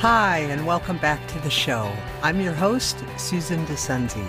[0.00, 1.94] Hi, and welcome back to the show.
[2.22, 4.26] I'm your host, Susan Dascenzi.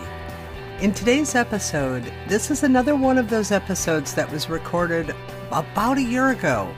[0.81, 5.15] In today's episode, this is another one of those episodes that was recorded
[5.49, 6.69] about a year ago,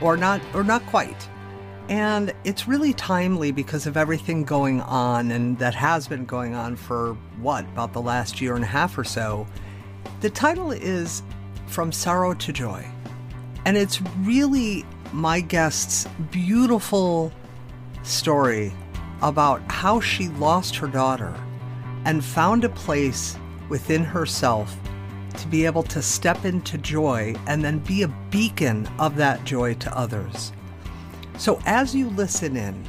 [0.00, 1.28] or not, or not quite.
[1.90, 6.74] And it's really timely because of everything going on and that has been going on
[6.74, 9.46] for what, about the last year and a half or so.
[10.22, 11.22] The title is
[11.66, 12.88] From Sorrow to Joy.
[13.66, 17.30] And it's really my guest's beautiful
[18.08, 18.72] story
[19.22, 21.34] about how she lost her daughter
[22.04, 23.36] and found a place
[23.68, 24.76] within herself
[25.36, 29.74] to be able to step into joy and then be a beacon of that joy
[29.74, 30.52] to others.
[31.36, 32.84] So, as you listen in,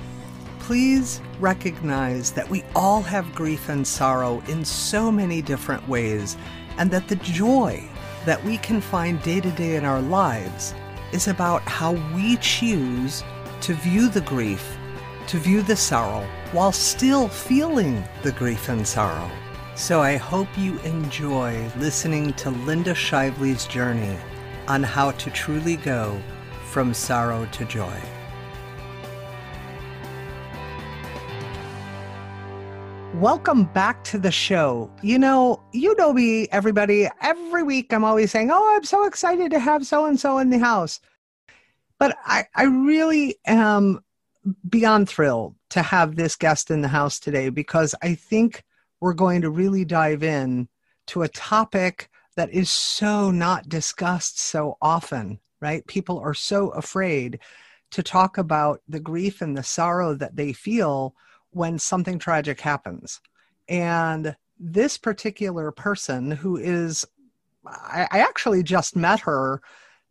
[0.60, 6.38] please recognize that we all have grief and sorrow in so many different ways,
[6.77, 7.84] and that the joy
[8.26, 10.74] that we can find day to day in our lives
[11.12, 13.24] is about how we choose
[13.62, 14.79] to view the grief
[15.30, 19.30] to view the sorrow while still feeling the grief and sorrow.
[19.76, 24.18] So I hope you enjoy listening to Linda Shively's journey
[24.68, 26.20] on how to truly go
[26.71, 27.96] from sorrow to joy.
[33.14, 34.90] Welcome back to the show.
[35.04, 37.08] You know, you know me, everybody.
[37.21, 40.49] Every week I'm always saying, Oh, I'm so excited to have so and so in
[40.49, 40.99] the house.
[41.99, 43.99] But I, I really am
[44.70, 48.63] beyond thrilled to have this guest in the house today because I think
[48.99, 50.68] we're going to really dive in
[51.07, 55.85] to a topic that is so not discussed so often, right?
[55.87, 57.40] People are so afraid
[57.91, 61.15] to talk about the grief and the sorrow that they feel
[61.51, 63.20] when something tragic happens.
[63.68, 67.06] And this particular person who is,
[67.66, 69.62] I, actually just met her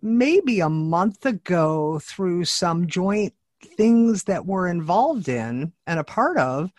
[0.02, 6.38] maybe a month ago through some joint things that we're involved in and a part
[6.38, 6.72] of.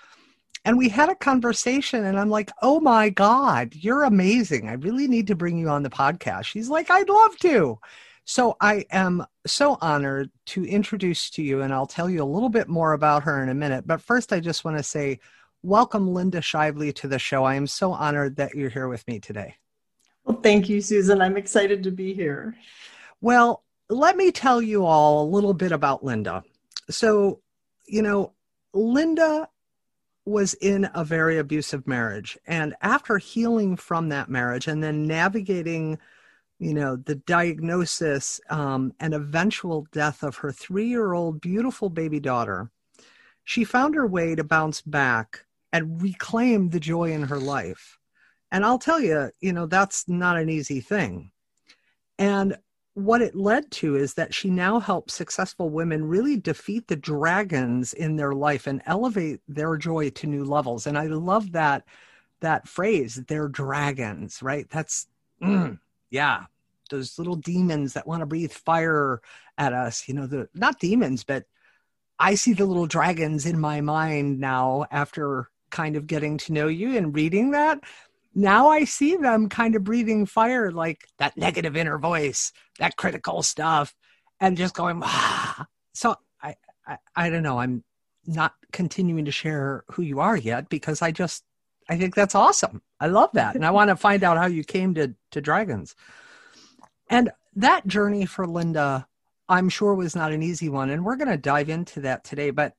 [0.65, 4.67] And we had a conversation, and I'm like, oh my God, you're amazing.
[4.67, 6.45] I really need to bring you on the podcast.
[6.45, 7.79] She's like, I'd love to.
[8.25, 12.49] So I am so honored to introduce to you, and I'll tell you a little
[12.49, 13.87] bit more about her in a minute.
[13.87, 15.19] But first, I just want to say,
[15.63, 17.45] welcome Linda Shively to the show.
[17.45, 19.55] I am so honored that you're here with me today.
[20.25, 21.21] Well, thank you, Susan.
[21.21, 22.55] I'm excited to be here.
[23.21, 26.43] Well, let me tell you all a little bit about Linda
[26.89, 27.41] so,
[27.87, 28.33] you know,
[28.73, 29.49] Linda
[30.25, 32.37] was in a very abusive marriage.
[32.45, 35.97] And after healing from that marriage and then navigating,
[36.59, 42.19] you know, the diagnosis um, and eventual death of her three year old beautiful baby
[42.19, 42.69] daughter,
[43.43, 47.97] she found her way to bounce back and reclaim the joy in her life.
[48.51, 51.31] And I'll tell you, you know, that's not an easy thing.
[52.17, 52.57] And
[52.99, 57.93] what it led to is that she now helps successful women really defeat the dragons
[57.93, 60.85] in their life and elevate their joy to new levels.
[60.87, 61.85] And i love that
[62.41, 64.69] that phrase they're dragons right?
[64.69, 65.07] That's
[65.41, 65.79] mm,
[66.09, 66.45] yeah.
[66.89, 69.21] Those little demons that want to breathe fire
[69.59, 71.43] at us you know the not demons but
[72.17, 76.67] i see the little dragons in my mind now after kind of getting to know
[76.67, 77.79] you and reading that
[78.35, 83.41] now I see them kind of breathing fire, like that negative inner voice, that critical
[83.43, 83.93] stuff,
[84.39, 85.65] and just going, ah.
[85.93, 86.55] So I,
[86.87, 87.59] I, I don't know.
[87.59, 87.83] I'm
[88.25, 91.43] not continuing to share who you are yet because I just,
[91.89, 92.81] I think that's awesome.
[92.99, 93.55] I love that.
[93.55, 95.95] And I want to find out how you came to, to dragons.
[97.09, 99.07] And that journey for Linda,
[99.47, 100.91] I'm sure was not an easy one.
[100.91, 102.51] And we're going to dive into that today.
[102.51, 102.73] But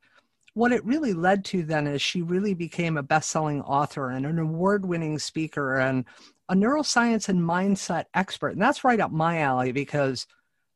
[0.54, 4.38] what it really led to then is she really became a best-selling author and an
[4.38, 6.04] award-winning speaker and
[6.48, 8.50] a neuroscience and mindset expert.
[8.50, 10.26] And that's right up my alley because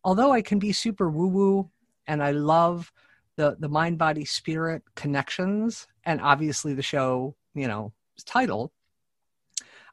[0.05, 1.69] although i can be super woo-woo
[2.07, 2.93] and i love
[3.37, 8.71] the the mind body spirit connections and obviously the show you know is titled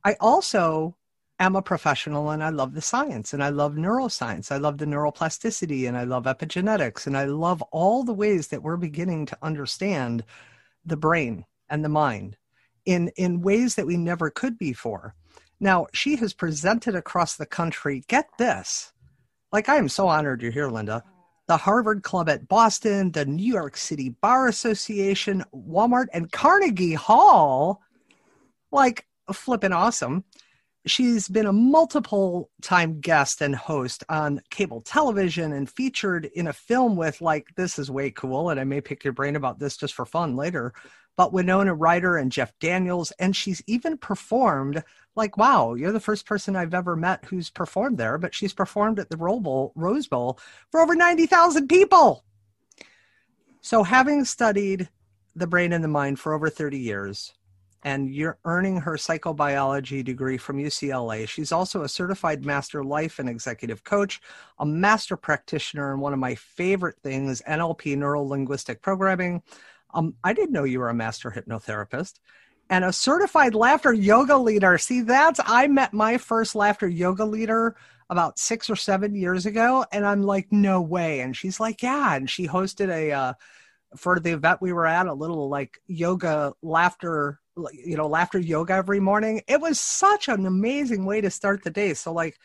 [0.04, 0.96] i also
[1.42, 4.52] am a professional and I love the science and I love neuroscience.
[4.52, 8.62] I love the neuroplasticity and I love epigenetics and I love all the ways that
[8.62, 10.24] we're beginning to understand
[10.86, 12.38] the brain and the mind
[12.86, 15.16] in, in ways that we never could before.
[15.60, 18.04] Now, she has presented across the country.
[18.08, 18.92] Get this.
[19.52, 21.04] Like, I am so honored you're here, Linda.
[21.48, 27.82] The Harvard Club at Boston, the New York City Bar Association, Walmart, and Carnegie Hall.
[28.72, 30.24] Like, flipping awesome.
[30.88, 36.54] She's been a multiple time guest and host on cable television and featured in a
[36.54, 38.50] film with, like, this is way cool.
[38.50, 40.74] And I may pick your brain about this just for fun later.
[41.18, 43.12] But Winona Ryder and Jeff Daniels.
[43.20, 44.84] And she's even performed,
[45.16, 48.18] like, wow, you're the first person I've ever met who's performed there.
[48.18, 50.40] But she's performed at the Rose Bowl
[50.72, 52.24] for over 90,000 people.
[53.62, 54.90] So, having studied
[55.36, 57.34] the brain and the mind for over 30 years
[57.84, 61.28] and you're earning her psychobiology degree from UCLA.
[61.28, 64.22] She's also a certified master life and executive coach,
[64.60, 69.42] a master practitioner, and one of my favorite things, NLP, neuro linguistic programming.
[69.94, 72.20] Um, I didn't know you were a master hypnotherapist
[72.72, 74.78] and a certified laughter yoga leader.
[74.78, 77.76] See, that's I met my first laughter yoga leader
[78.10, 81.20] about six or seven years ago, and I'm like, no way.
[81.20, 82.16] And she's like, yeah.
[82.16, 83.34] And she hosted a uh,
[83.98, 87.41] for the event we were at, a little like yoga laughter
[87.74, 91.70] you know laughter yoga every morning it was such an amazing way to start the
[91.70, 91.94] day.
[91.94, 92.38] So like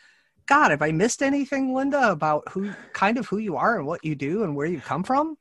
[0.47, 4.03] god have i missed anything linda about who kind of who you are and what
[4.03, 5.37] you do and where you come from?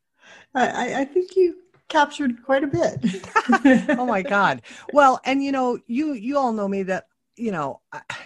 [0.55, 1.57] I, I think you
[1.89, 3.05] captured quite a bit.
[3.99, 4.63] Oh my god.
[4.93, 7.81] Well and you know you you all know me that you know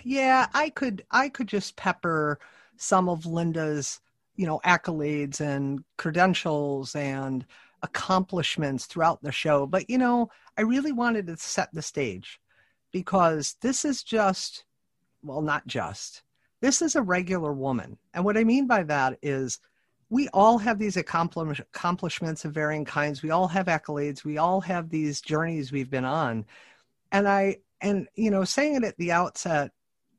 [0.05, 2.39] yeah i could i could just pepper
[2.77, 4.01] some of linda's
[4.37, 7.45] you know accolades and credentials and
[7.83, 9.67] accomplishments throughout the show.
[9.67, 12.41] But, you know, I really wanted to set the stage
[12.93, 14.65] because this is just,
[15.23, 16.23] well, not just,
[16.61, 17.99] this is a regular woman.
[18.13, 19.59] And what I mean by that is
[20.11, 23.23] we all have these accomplishments of varying kinds.
[23.23, 24.25] We all have accolades.
[24.25, 26.45] We all have these journeys we've been on.
[27.13, 29.71] And I, and, you know, saying it at the outset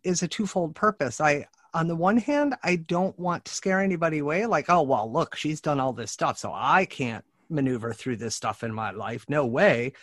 [0.04, 1.22] is a twofold purpose.
[1.22, 5.12] I, on the one hand, I don't want to scare anybody away, like, oh, well,
[5.12, 8.92] look, she's done all this stuff, so I can't maneuver through this stuff in my
[8.92, 9.26] life.
[9.28, 9.94] No way.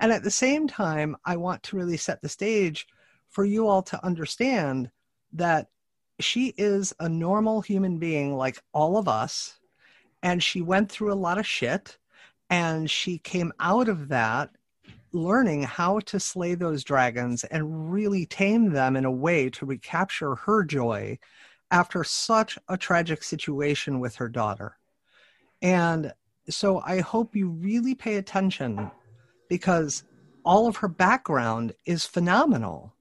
[0.00, 2.86] And at the same time, I want to really set the stage
[3.28, 4.90] for you all to understand
[5.32, 5.68] that
[6.20, 9.58] she is a normal human being like all of us.
[10.22, 11.98] And she went through a lot of shit.
[12.48, 14.50] And she came out of that
[15.12, 20.34] learning how to slay those dragons and really tame them in a way to recapture
[20.34, 21.18] her joy
[21.70, 24.76] after such a tragic situation with her daughter.
[25.62, 26.12] And
[26.48, 28.90] so I hope you really pay attention
[29.48, 30.04] because
[30.44, 32.94] all of her background is phenomenal.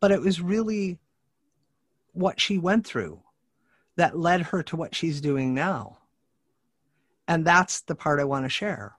[0.00, 0.98] But it was really
[2.12, 3.20] what she went through
[3.96, 5.98] that led her to what she's doing now.
[7.28, 8.96] And that's the part I want to share.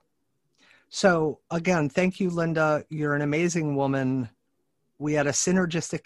[0.88, 2.84] So, again, thank you, Linda.
[2.88, 4.28] You're an amazing woman.
[4.98, 6.04] We had a synergistic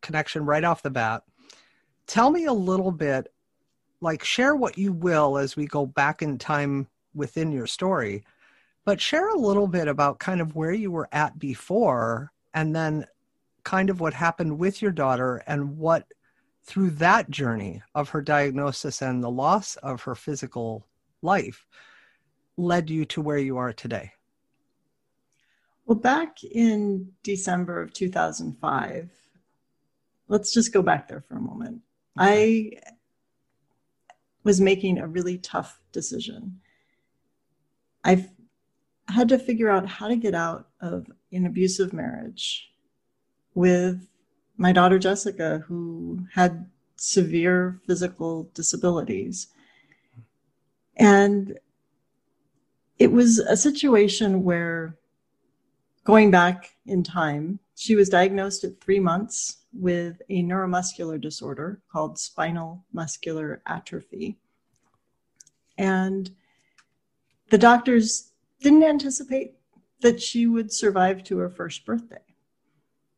[0.00, 1.24] connection right off the bat.
[2.06, 3.32] Tell me a little bit,
[4.00, 8.24] like, share what you will as we go back in time within your story.
[8.84, 13.06] But share a little bit about kind of where you were at before and then
[13.64, 16.06] kind of what happened with your daughter and what
[16.64, 20.86] through that journey of her diagnosis and the loss of her physical
[21.22, 21.66] life
[22.56, 24.12] led you to where you are today.
[25.86, 29.10] Well, back in December of 2005,
[30.28, 31.80] let's just go back there for a moment.
[32.20, 32.76] Okay.
[32.84, 32.92] I
[34.44, 36.60] was making a really tough decision.
[38.08, 38.30] I've
[39.08, 42.70] had to figure out how to get out of an abusive marriage
[43.54, 44.08] with
[44.56, 49.48] my daughter Jessica, who had severe physical disabilities.
[50.96, 51.58] And
[52.98, 54.96] it was a situation where,
[56.04, 62.18] going back in time, she was diagnosed at three months with a neuromuscular disorder called
[62.18, 64.38] spinal muscular atrophy.
[65.76, 66.34] And
[67.50, 69.54] the doctors didn't anticipate
[70.00, 72.22] that she would survive to her first birthday.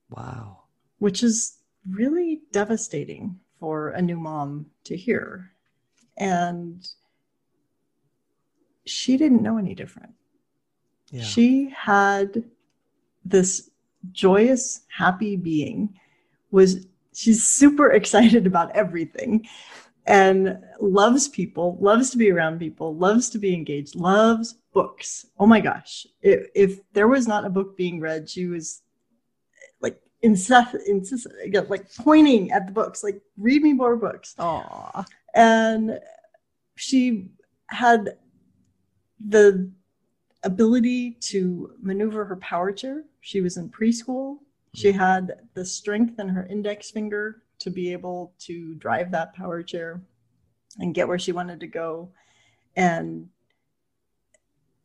[0.08, 0.64] Wow.
[0.98, 1.58] Which is
[1.88, 5.52] really devastating for a new mom to hear.
[6.16, 6.86] And
[8.86, 10.12] she didn't know any different.
[11.10, 11.22] Yeah.
[11.22, 12.44] She had
[13.24, 13.70] this
[14.12, 15.98] joyous, happy being
[16.50, 19.46] was she's super excited about everything
[20.10, 25.24] and loves people, loves to be around people, loves to be engaged, loves books.
[25.38, 26.04] Oh my gosh.
[26.20, 28.82] If, if there was not a book being read, she was
[29.80, 31.28] like insist, insist,
[31.68, 34.34] like pointing at the books, like read me more books.
[34.36, 35.06] Aww.
[35.32, 36.00] And
[36.74, 37.28] she
[37.68, 38.16] had
[39.24, 39.70] the
[40.42, 43.04] ability to maneuver her power chair.
[43.20, 44.38] She was in preschool.
[44.74, 44.98] She hmm.
[44.98, 50.00] had the strength in her index finger to be able to drive that power chair
[50.78, 52.10] and get where she wanted to go.
[52.76, 53.28] And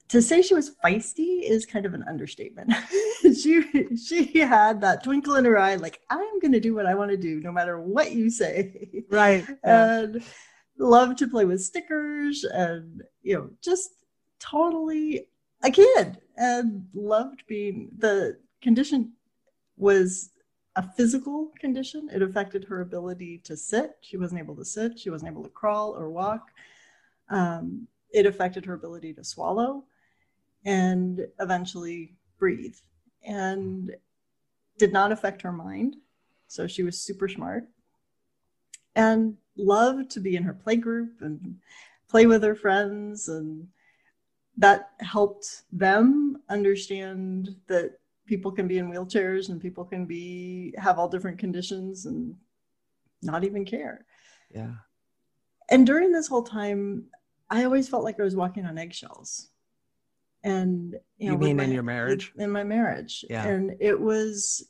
[0.09, 2.71] to say she was feisty is kind of an understatement.
[3.21, 3.63] she
[3.97, 7.11] she had that twinkle in her eye, like I'm going to do what I want
[7.11, 9.03] to do, no matter what you say.
[9.09, 9.45] Right.
[9.63, 10.23] And
[10.77, 13.91] loved to play with stickers, and you know, just
[14.39, 15.27] totally
[15.63, 19.13] a kid, and loved being the condition
[19.77, 20.31] was
[20.75, 22.09] a physical condition.
[22.13, 23.97] It affected her ability to sit.
[24.01, 24.99] She wasn't able to sit.
[24.99, 26.51] She wasn't able to crawl or walk.
[27.29, 29.85] Um, it affected her ability to swallow.
[30.65, 32.75] and eventually breathe
[33.23, 33.95] and
[34.77, 35.95] did not affect her mind.
[36.47, 37.65] So she was super smart
[38.95, 41.57] and loved to be in her play group and
[42.09, 43.29] play with her friends.
[43.29, 43.67] And
[44.57, 50.99] that helped them understand that people can be in wheelchairs and people can be have
[50.99, 52.35] all different conditions and
[53.21, 54.05] not even care.
[54.53, 54.73] Yeah.
[55.69, 57.05] And during this whole time,
[57.49, 59.49] I always felt like I was walking on eggshells.
[60.43, 62.31] And you, know, you mean my, in your marriage?
[62.37, 63.25] In my marriage.
[63.29, 63.45] Yeah.
[63.45, 64.69] And it was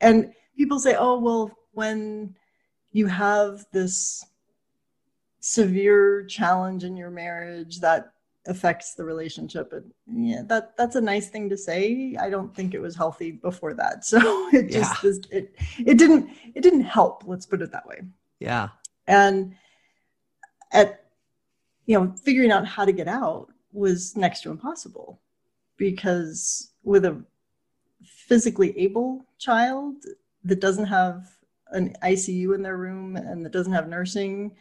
[0.00, 2.36] and people say, "Oh, well, when
[2.92, 4.24] you have this
[5.40, 8.12] severe challenge in your marriage that
[8.46, 9.92] affects the relationship and
[10.26, 13.74] yeah that that's a nice thing to say i don't think it was healthy before
[13.74, 14.18] that so
[14.52, 15.38] it just yeah.
[15.38, 15.54] it
[15.84, 18.00] it didn't it didn't help let's put it that way
[18.40, 18.68] yeah
[19.06, 19.54] and
[20.72, 21.04] at
[21.86, 25.20] you know figuring out how to get out was next to impossible
[25.76, 27.22] because with a
[28.02, 29.94] physically able child
[30.44, 31.26] that doesn't have
[31.70, 34.56] an ICU in their room and that doesn't have nursing,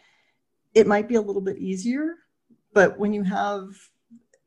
[0.74, 2.15] it might be a little bit easier.
[2.74, 3.69] But when you have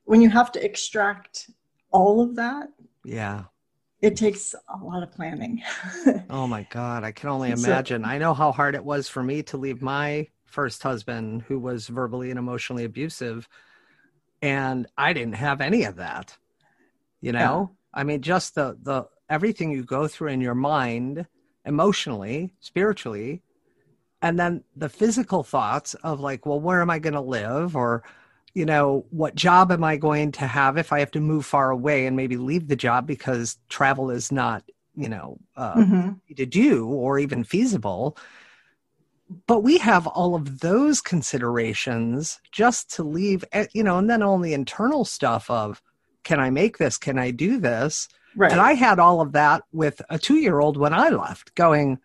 [0.04, 1.50] when you have to extract
[1.90, 2.68] all of that,
[3.04, 3.44] yeah,
[4.00, 5.62] it takes a lot of planning.
[6.30, 8.02] oh my god, I can only imagine.
[8.02, 11.58] So, I know how hard it was for me to leave my first husband who
[11.58, 13.48] was verbally and emotionally abusive
[14.42, 16.36] and I didn't have any of that.
[17.20, 17.70] You know?
[17.70, 18.00] Yeah.
[18.00, 21.26] I mean just the the everything you go through in your mind
[21.64, 23.42] emotionally, spiritually,
[24.22, 27.74] and then the physical thoughts of like, well, where am I going to live?
[27.74, 28.02] Or,
[28.54, 31.70] you know, what job am I going to have if I have to move far
[31.70, 34.62] away and maybe leave the job because travel is not,
[34.94, 36.34] you know, uh, mm-hmm.
[36.34, 38.16] to do or even feasible.
[39.46, 44.22] But we have all of those considerations just to leave, eh, you know, and then
[44.22, 45.80] all the internal stuff of,
[46.24, 46.98] can I make this?
[46.98, 48.08] Can I do this?
[48.36, 48.52] Right.
[48.52, 51.98] And I had all of that with a two year old when I left, going,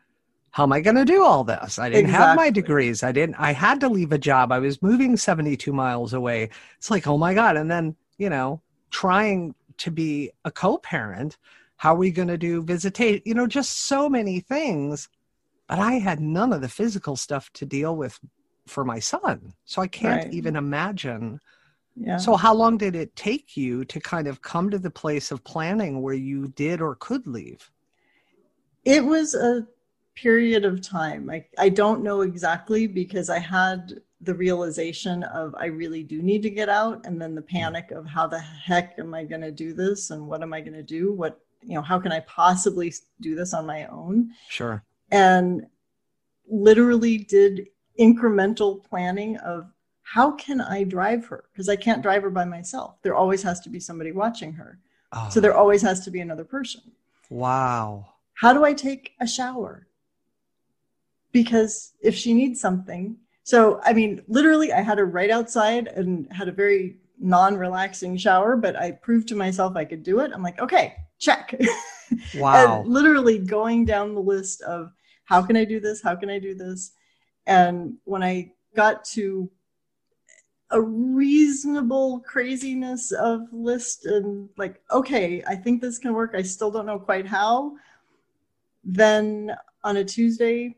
[0.55, 1.77] how am I going to do all this?
[1.77, 2.27] I didn't exactly.
[2.27, 3.03] have my degrees.
[3.03, 4.53] I didn't, I had to leave a job.
[4.53, 6.49] I was moving 72 miles away.
[6.77, 7.57] It's like, oh my God.
[7.57, 11.37] And then, you know, trying to be a co parent,
[11.75, 13.21] how are we going to do visitation?
[13.25, 15.09] You know, just so many things.
[15.67, 18.17] But I had none of the physical stuff to deal with
[18.65, 19.51] for my son.
[19.65, 20.33] So I can't right.
[20.33, 21.41] even imagine
[21.97, 22.17] yeah.
[22.17, 25.45] So, how long did it take you to kind of come to the place of
[25.45, 27.71] planning where you did or could leave?
[28.83, 29.65] It was a
[30.15, 31.29] period of time.
[31.29, 36.41] I, I don't know exactly because I had the realization of I really do need
[36.43, 37.47] to get out, and then the hmm.
[37.47, 40.61] panic of how the heck am I going to do this and what am I
[40.61, 41.13] going to do?
[41.13, 44.31] What, you know, how can I possibly do this on my own?
[44.49, 44.83] Sure.
[45.11, 45.67] And
[46.47, 47.67] literally did
[47.99, 49.67] incremental planning of
[50.03, 51.45] how can I drive her?
[51.51, 53.01] Because I can't drive her by myself.
[53.01, 54.79] There always has to be somebody watching her.
[55.11, 55.29] Oh.
[55.31, 56.81] So there always has to be another person.
[57.29, 58.13] Wow.
[58.35, 59.87] How do I take a shower?
[61.35, 66.31] Because if she needs something, so I mean, literally, I had her right outside and
[66.31, 70.31] had a very non relaxing shower, but I proved to myself I could do it.
[70.33, 71.53] I'm like, okay, check.
[72.35, 72.83] Wow.
[72.85, 74.93] literally going down the list of
[75.25, 76.03] how can I do this?
[76.03, 76.91] How can I do this?
[77.47, 79.49] And when I got to
[80.69, 86.71] a reasonable craziness of list and like okay i think this can work i still
[86.71, 87.71] don't know quite how
[88.83, 90.75] then on a tuesday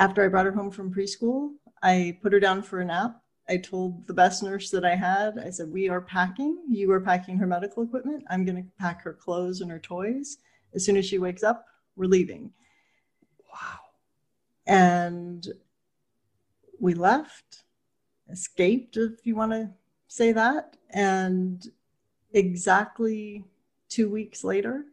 [0.00, 1.50] after i brought her home from preschool
[1.82, 3.22] i put her down for a nap.
[3.48, 6.58] I told the best nurse that i had i said we are packing.
[6.68, 8.24] You are packing her medical equipment.
[8.30, 10.38] I'm going to pack her clothes and her toys.
[10.74, 11.66] As soon as she wakes up
[11.96, 12.52] we're leaving.
[13.52, 13.80] Wow.
[14.66, 15.46] And
[16.78, 17.64] we left
[18.30, 19.70] escaped, if you want to
[20.08, 20.76] say that.
[20.90, 21.64] And
[22.32, 23.44] exactly
[23.88, 24.84] two weeks later,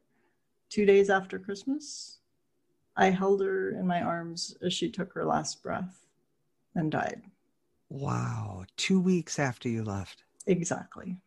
[0.70, 2.17] two days after Christmas,
[2.98, 6.06] I held her in my arms as she took her last breath
[6.76, 7.22] and died.
[7.90, 8.66] Wow.
[8.76, 10.24] Two weeks after you left.
[10.48, 11.18] Exactly.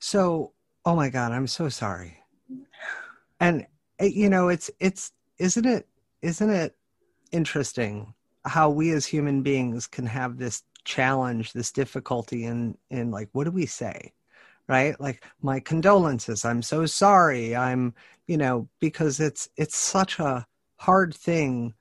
[0.00, 0.52] So,
[0.84, 2.18] oh my God, I'm so sorry.
[3.40, 3.66] And,
[3.98, 5.86] eh, you know, it's, it's, isn't it,
[6.22, 6.76] isn't it
[7.32, 8.12] interesting
[8.44, 13.42] how we as human beings can have this challenge this difficulty in in like what
[13.42, 14.12] do we say
[14.68, 14.98] right?
[15.00, 16.44] Like my condolences.
[16.44, 17.54] I'm so sorry.
[17.56, 17.94] I'm
[18.26, 20.46] you know because it's it's such a
[20.76, 21.74] hard thing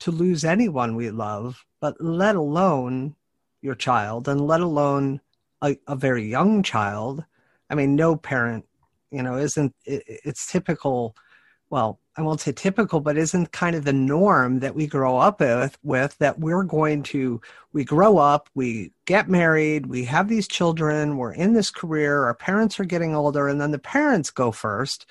[0.00, 3.14] to lose anyone we love but let alone
[3.62, 5.20] your child and let alone
[5.62, 7.24] a, a very young child.
[7.68, 8.66] I mean no parent
[9.10, 11.14] you know isn't it, it's typical
[11.70, 15.40] well, I won't say typical, but isn't kind of the norm that we grow up
[15.40, 17.40] with, with that we're going to,
[17.72, 22.34] we grow up, we get married, we have these children, we're in this career, our
[22.34, 25.06] parents are getting older, and then the parents go first,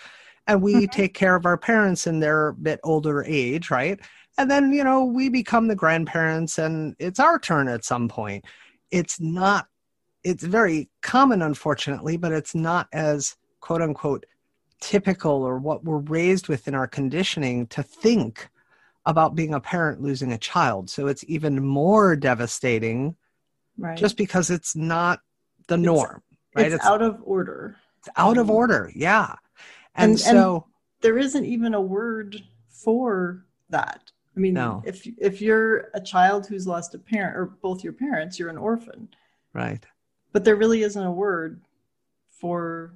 [0.45, 0.85] and we mm-hmm.
[0.85, 3.99] take care of our parents in their bit older age, right?
[4.37, 8.45] And then, you know, we become the grandparents and it's our turn at some point.
[8.89, 9.67] It's not,
[10.23, 14.25] it's very common, unfortunately, but it's not as quote unquote
[14.79, 18.49] typical or what we're raised with in our conditioning to think
[19.05, 20.89] about being a parent losing a child.
[20.89, 23.15] So it's even more devastating
[23.77, 23.97] right.
[23.97, 25.19] just because it's not
[25.67, 26.21] the it's, norm,
[26.55, 26.67] right?
[26.67, 27.75] It's, it's, out of order.
[27.99, 28.55] It's out of mm-hmm.
[28.55, 29.35] order, yeah.
[29.95, 30.63] And, and so and
[31.01, 34.11] there isn't even a word for that.
[34.35, 34.81] I mean, no.
[34.85, 38.57] if if you're a child who's lost a parent or both your parents, you're an
[38.57, 39.09] orphan.
[39.53, 39.83] Right.
[40.31, 41.61] But there really isn't a word
[42.29, 42.93] for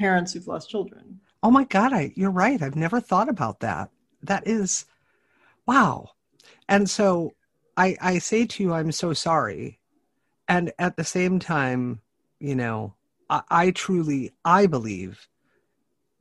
[0.00, 1.20] parents who've lost children.
[1.42, 2.60] Oh my God, I, you're right.
[2.62, 3.90] I've never thought about that.
[4.22, 4.86] That is,
[5.66, 6.10] wow.
[6.68, 7.34] And so
[7.76, 9.78] I, I say to you, I'm so sorry.
[10.48, 12.00] And at the same time,
[12.38, 12.94] you know,
[13.28, 15.28] I, I truly, I believe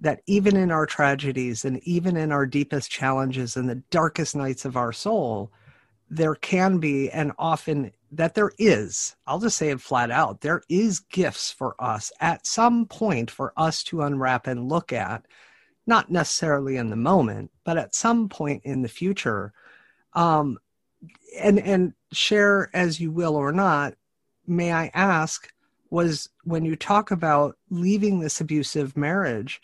[0.02, 4.66] that even in our tragedies and even in our deepest challenges and the darkest nights
[4.66, 5.52] of our soul,
[6.10, 10.63] there can be and often that there is, I'll just say it flat out, there
[10.68, 15.25] is gifts for us at some point for us to unwrap and look at,
[15.86, 19.54] not necessarily in the moment, but at some point in the future.
[20.13, 20.58] Um,
[21.39, 23.94] and and share as you will or not,
[24.48, 25.51] may I ask,
[25.92, 29.62] was when you talk about leaving this abusive marriage,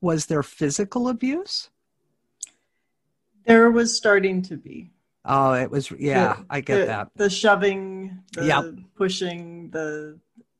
[0.00, 1.70] was there physical abuse?
[3.44, 4.90] There was starting to be.
[5.28, 7.08] Oh, it was yeah, the, I get the, that.
[7.14, 8.64] The shoving, the yep.
[8.96, 10.18] pushing, the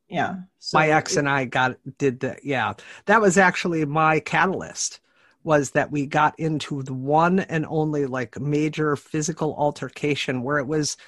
[0.09, 0.37] yeah.
[0.59, 2.75] So my ex it, and I got did the yeah.
[3.07, 5.01] That was actually my catalyst
[5.43, 10.67] was that we got into the one and only like major physical altercation where it
[10.67, 10.99] was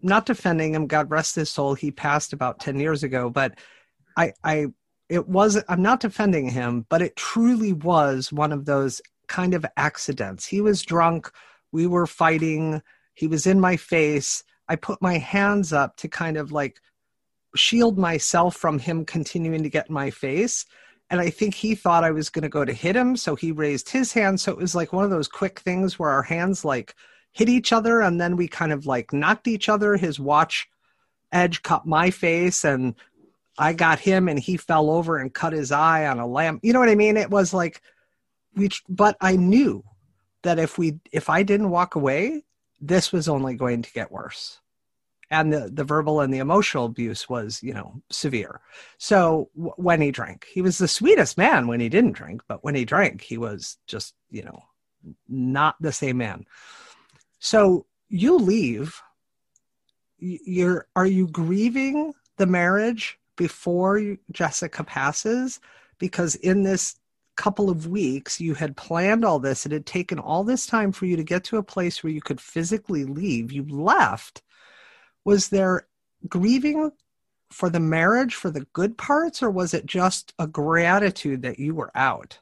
[0.00, 3.58] not defending him, God rest his soul, he passed about 10 years ago, but
[4.16, 4.68] I I
[5.10, 9.66] it was I'm not defending him, but it truly was one of those kind of
[9.76, 10.46] accidents.
[10.46, 11.30] He was drunk,
[11.72, 12.80] we were fighting
[13.14, 14.42] he was in my face.
[14.68, 16.80] I put my hands up to kind of like
[17.56, 20.64] shield myself from him continuing to get in my face.
[21.10, 23.16] And I think he thought I was going to go to hit him.
[23.16, 24.40] So he raised his hand.
[24.40, 26.94] So it was like one of those quick things where our hands like
[27.32, 29.96] hit each other and then we kind of like knocked each other.
[29.96, 30.68] His watch
[31.32, 32.94] edge cut my face and
[33.58, 36.60] I got him and he fell over and cut his eye on a lamp.
[36.62, 37.16] You know what I mean?
[37.16, 37.82] It was like,
[38.54, 39.84] we, but I knew
[40.42, 42.44] that if we, if I didn't walk away,
[42.80, 44.60] this was only going to get worse.
[45.32, 48.60] And the, the verbal and the emotional abuse was you know severe.
[48.98, 52.64] So w- when he drank he was the sweetest man when he didn't drink but
[52.64, 54.62] when he drank he was just you know
[55.28, 56.46] not the same man.
[57.38, 59.00] So you leave
[60.18, 65.60] you're are you grieving the marriage before jessica passes?
[65.98, 66.96] Because in this
[67.40, 71.06] couple of weeks you had planned all this it had taken all this time for
[71.06, 73.50] you to get to a place where you could physically leave.
[73.50, 74.42] You left.
[75.24, 75.86] Was there
[76.28, 76.92] grieving
[77.48, 81.74] for the marriage for the good parts or was it just a gratitude that you
[81.74, 82.38] were out?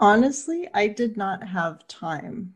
[0.00, 2.54] Honestly i did not have time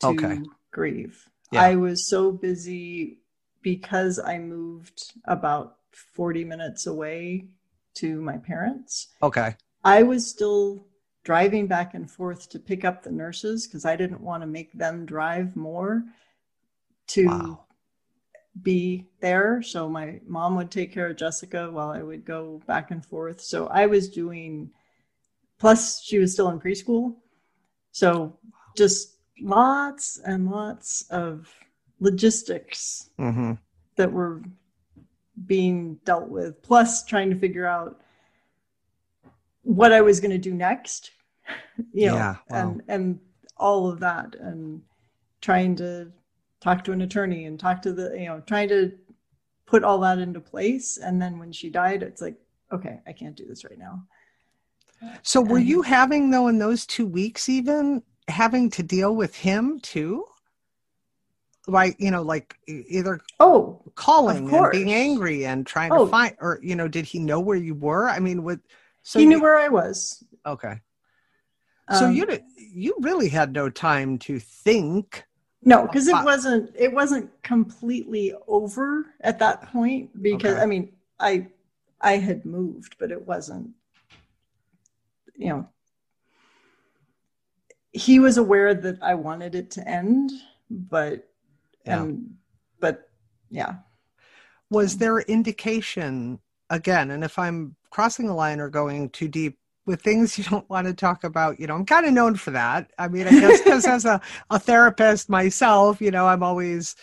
[0.00, 0.40] to okay.
[0.72, 1.28] grieve.
[1.52, 1.62] Yeah.
[1.62, 3.20] i was so busy
[3.62, 7.46] because i moved about 40 minutes away
[7.94, 9.14] to my parents.
[9.22, 9.54] Okay
[9.86, 10.84] I was still
[11.22, 14.72] driving back and forth to pick up the nurses because I didn't want to make
[14.72, 16.02] them drive more
[17.08, 17.64] to wow.
[18.60, 19.62] be there.
[19.62, 23.40] So my mom would take care of Jessica while I would go back and forth.
[23.40, 24.72] So I was doing,
[25.60, 27.14] plus, she was still in preschool.
[27.92, 28.40] So
[28.76, 31.48] just lots and lots of
[32.00, 33.52] logistics mm-hmm.
[33.94, 34.42] that were
[35.46, 38.00] being dealt with, plus trying to figure out
[39.66, 41.10] what I was going to do next,
[41.92, 42.60] you know, yeah, wow.
[42.60, 43.20] and and
[43.56, 44.80] all of that, and
[45.40, 46.12] trying to
[46.60, 48.92] talk to an attorney and talk to the, you know, trying to
[49.66, 50.98] put all that into place.
[50.98, 52.36] And then when she died, it's like,
[52.72, 54.02] okay, I can't do this right now.
[55.22, 59.34] So were and, you having though in those two weeks even having to deal with
[59.34, 60.24] him too?
[61.66, 66.04] Like you know, like either oh calling and being angry and trying oh.
[66.04, 68.08] to find, or you know, did he know where you were?
[68.08, 68.60] I mean, with
[69.06, 70.24] so he knew where I was.
[70.44, 70.80] Okay.
[71.92, 75.22] So um, you you really had no time to think.
[75.62, 80.60] No, because it wasn't it wasn't completely over at that point because okay.
[80.62, 81.46] I mean I
[82.00, 83.70] I had moved, but it wasn't
[85.36, 85.68] you know
[87.92, 90.32] he was aware that I wanted it to end,
[90.68, 91.28] but
[91.84, 92.02] Yeah.
[92.02, 92.34] and
[92.80, 93.08] but
[93.50, 93.76] yeah.
[94.68, 100.02] was there indication again and if i'm crossing the line or going too deep with
[100.02, 102.90] things you don't want to talk about you know i'm kind of known for that.
[102.98, 106.96] I mean i guess because as a, a therapist myself you know i'm always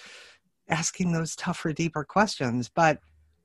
[0.70, 2.70] asking those tougher deeper questions.
[2.74, 3.00] But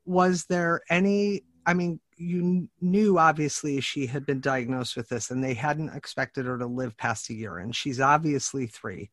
[0.04, 5.42] was there any i mean you knew obviously she had been diagnosed with this and
[5.42, 9.11] they hadn't expected her to live past a year and she's obviously three.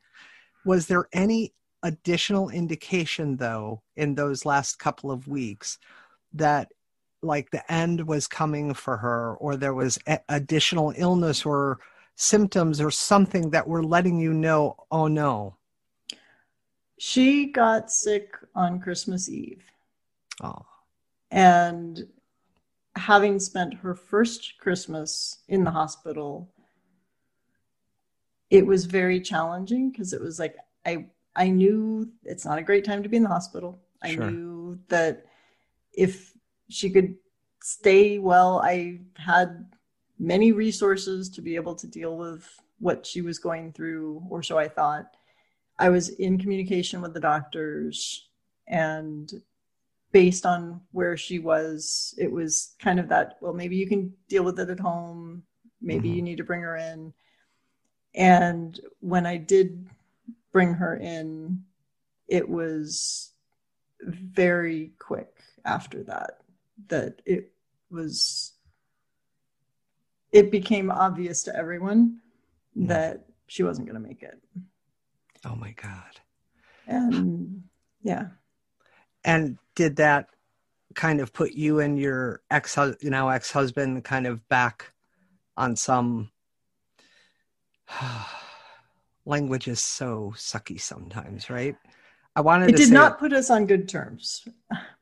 [0.65, 5.77] Was there any additional indication though in those last couple of weeks
[6.33, 6.71] that
[7.25, 11.79] like the end was coming for her or there was a- additional illness or
[12.15, 15.57] symptoms or something that were letting you know oh no
[16.97, 19.63] She got sick on Christmas Eve.
[20.41, 20.65] oh
[21.31, 22.07] And
[22.95, 26.49] having spent her first Christmas in the hospital,
[28.49, 32.85] it was very challenging because it was like I I knew it's not a great
[32.85, 33.81] time to be in the hospital.
[34.01, 34.29] I Sure.
[34.31, 35.25] knew that
[35.93, 36.34] if
[36.69, 37.15] she could
[37.61, 39.65] stay well, I had
[40.19, 42.47] many resources to be able to deal with
[42.79, 45.07] what she was going through, or so I thought.
[45.77, 48.29] I was in communication with the doctors
[48.67, 49.31] and
[50.11, 54.43] based on where she was, it was kind of that, well, maybe you can deal
[54.43, 55.43] with it at home.
[55.81, 56.15] Maybe Mhm.
[56.15, 57.13] you need to bring her in.
[58.13, 59.89] And when I did
[60.53, 61.65] bring her in,
[62.27, 63.33] it was
[64.01, 66.41] very quick after that,
[66.87, 67.51] that it
[67.89, 68.53] was,
[70.31, 72.19] it became obvious to everyone
[72.77, 72.87] Mhm.
[72.89, 74.39] that she wasn't going to make it.
[75.45, 76.19] oh my god
[76.87, 77.63] And
[78.01, 78.27] yeah.
[79.23, 80.29] and did that
[80.95, 84.91] kind of put you and your ex you know ex-husband kind of back
[85.57, 86.31] on some
[89.25, 91.75] language is so sucky sometimes right
[92.35, 94.47] i wanted to It did not put us on good terms,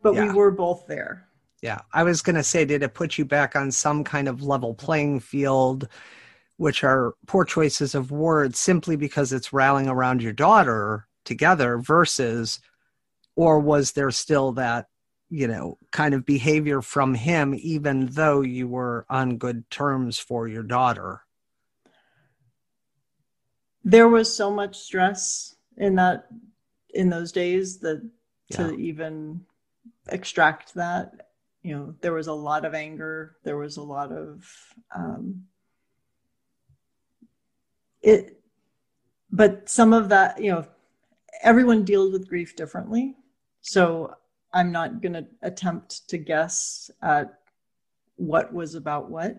[0.01, 0.27] but Yeah.
[0.27, 1.27] we were both there.
[1.63, 4.43] Yeah, I was going to say, did it put you back on some kind of
[4.43, 5.87] level playing field,
[6.57, 12.59] which are poor choices of words simply because it's rallying around your daughter together versus,
[13.37, 14.87] or was there still that,
[15.29, 20.49] you know, kind of behavior from him, even though you were on good terms for
[20.49, 21.21] your daughter?
[23.85, 26.27] There was so much stress in that
[26.93, 28.01] in those days that
[28.51, 28.77] to Yeah.
[28.77, 29.45] even
[30.09, 31.29] extract that,
[31.63, 33.37] you know, there was a lot of anger.
[33.43, 34.45] There was a lot of
[34.93, 35.45] um,
[38.01, 38.39] it,
[39.31, 40.65] but some of that, you know,
[41.41, 43.15] everyone deals with grief differently.
[43.61, 44.13] So
[44.53, 47.39] I'm not going to attempt to guess at
[48.17, 49.37] what was about what.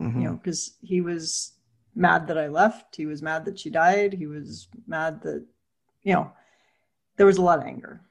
[0.00, 0.14] Mhm.
[0.14, 1.52] you know, because he was
[1.94, 2.96] mad that I left.
[2.96, 4.12] He was mad that she died.
[4.12, 5.46] He was mad that,
[6.02, 6.32] you know,
[7.16, 8.02] there was a lot of anger.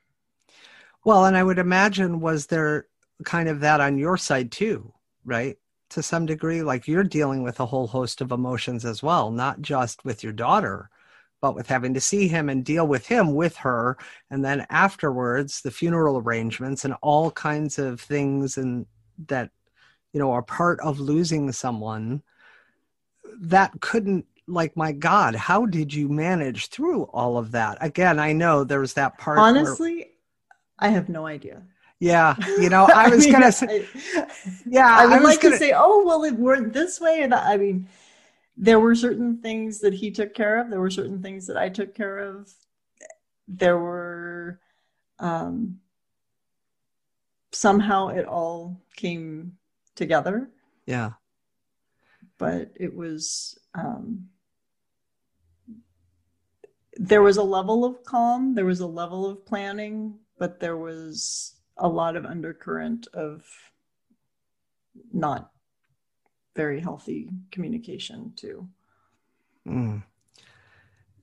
[1.04, 2.88] Well, and I would imagine was there
[3.24, 4.94] kind of that on your side too,
[5.26, 5.58] right?
[5.92, 9.62] To some degree, like you're dealing with a whole host of emotions as well, not
[9.62, 10.90] just with your daughter,
[11.42, 13.98] but with having to see him and deal with him with her.
[14.32, 18.86] And then afterwards, the funeral arrangements and all kinds of things and
[19.28, 19.52] that,
[20.14, 22.24] you know, are part of losing someone
[23.40, 28.34] that couldn't like my god how did you manage through all of that again i
[28.34, 30.12] know there's that part where- Honestly,
[30.78, 31.64] I have no idea.
[32.04, 33.86] Yeah, you know, I was mean, gonna say,
[34.16, 34.28] I,
[34.66, 37.22] yeah, I would was like gonna, to say, oh, well, it weren't this way.
[37.22, 37.88] And that, I mean,
[38.58, 40.70] there were certain things that he took care of.
[40.70, 42.52] There were certain things that I took care of.
[43.48, 44.60] There were,
[45.20, 45.80] um,
[47.52, 49.58] somehow it all came
[49.96, 50.50] together.
[50.86, 51.12] yeah,
[52.38, 54.28] but it was um,
[56.98, 61.56] there was a level of calm there was a level of planning but there was
[61.78, 63.46] a lot of undercurrent of
[65.12, 65.52] not
[66.56, 68.68] very healthy communication too
[69.68, 70.04] Mm.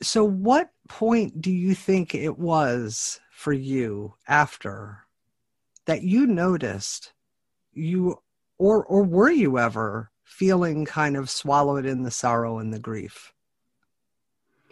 [0.02, 5.04] So, what point do you think it was for you after
[5.86, 7.12] that you noticed
[7.72, 8.20] you,
[8.58, 13.32] or or were you ever feeling kind of swallowed in the sorrow and the grief?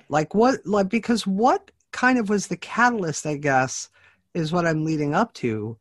[0.08, 0.64] Like what?
[0.64, 3.26] Like because what kind of was the catalyst?
[3.26, 3.90] I guess
[4.38, 5.78] is what I'm leading up to.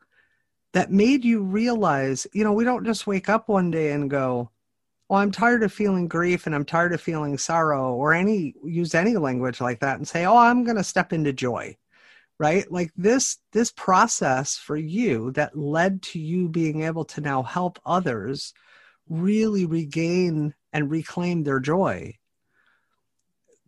[0.73, 4.51] That made you realize, you know, we don't just wake up one day and go,
[5.09, 8.93] well i'm tired of feeling grief and i'm tired of feeling sorrow or any use
[8.95, 11.75] any language like that and say oh i'm going to step into joy
[12.39, 17.41] right like this this process for you that led to you being able to now
[17.43, 18.53] help others
[19.09, 22.13] really regain and reclaim their joy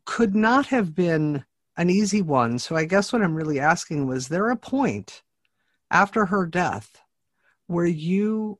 [0.06, 1.44] could not have been
[1.80, 2.60] an easy one.
[2.60, 5.24] So I guess what I'm really asking was there a point
[5.90, 7.02] after her death
[7.68, 8.60] where you,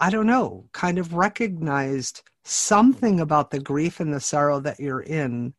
[0.00, 5.00] I don't know, kind of recognized something about the grief and the sorrow that you're
[5.00, 5.54] in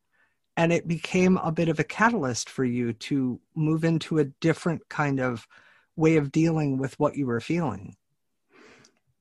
[0.57, 4.87] and it became a bit of a catalyst for you to move into a different
[4.89, 5.47] kind of
[5.95, 7.95] way of dealing with what you were feeling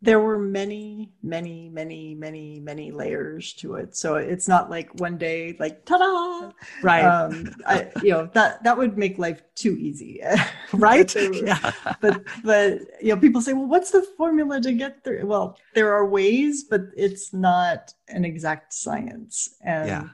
[0.05, 3.97] there were many many many many many layers to it.
[3.97, 6.53] So it's not like one day like ta-da!
[6.83, 7.05] Right.
[7.05, 10.21] Um I, you know that that would make life too easy.
[10.73, 11.07] Right?
[11.15, 11.73] But, were, yeah.
[12.01, 15.27] but but you know people say well what's the formula to get through?
[15.27, 19.55] Well there are ways but it's not an exact science.
[19.63, 20.09] And yeah.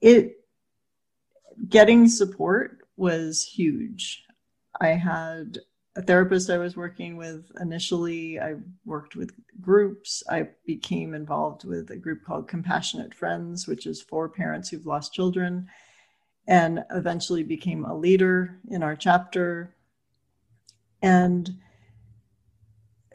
[0.00, 0.36] it
[1.68, 4.24] getting support was huge.
[4.80, 5.58] I had
[5.96, 8.38] a therapist I was working with initially.
[8.38, 10.22] I worked with groups.
[10.30, 15.14] I became involved with a group called Compassionate Friends, which is for parents who've lost
[15.14, 15.68] children,
[16.46, 19.74] and eventually became a leader in our chapter.
[21.00, 21.50] And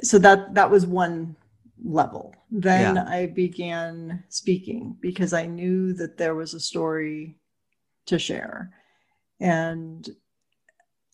[0.01, 1.35] so that that was one
[1.83, 2.35] level.
[2.49, 3.05] Then yeah.
[3.07, 7.37] I began speaking because I knew that there was a story
[8.07, 8.71] to share.
[9.39, 10.09] And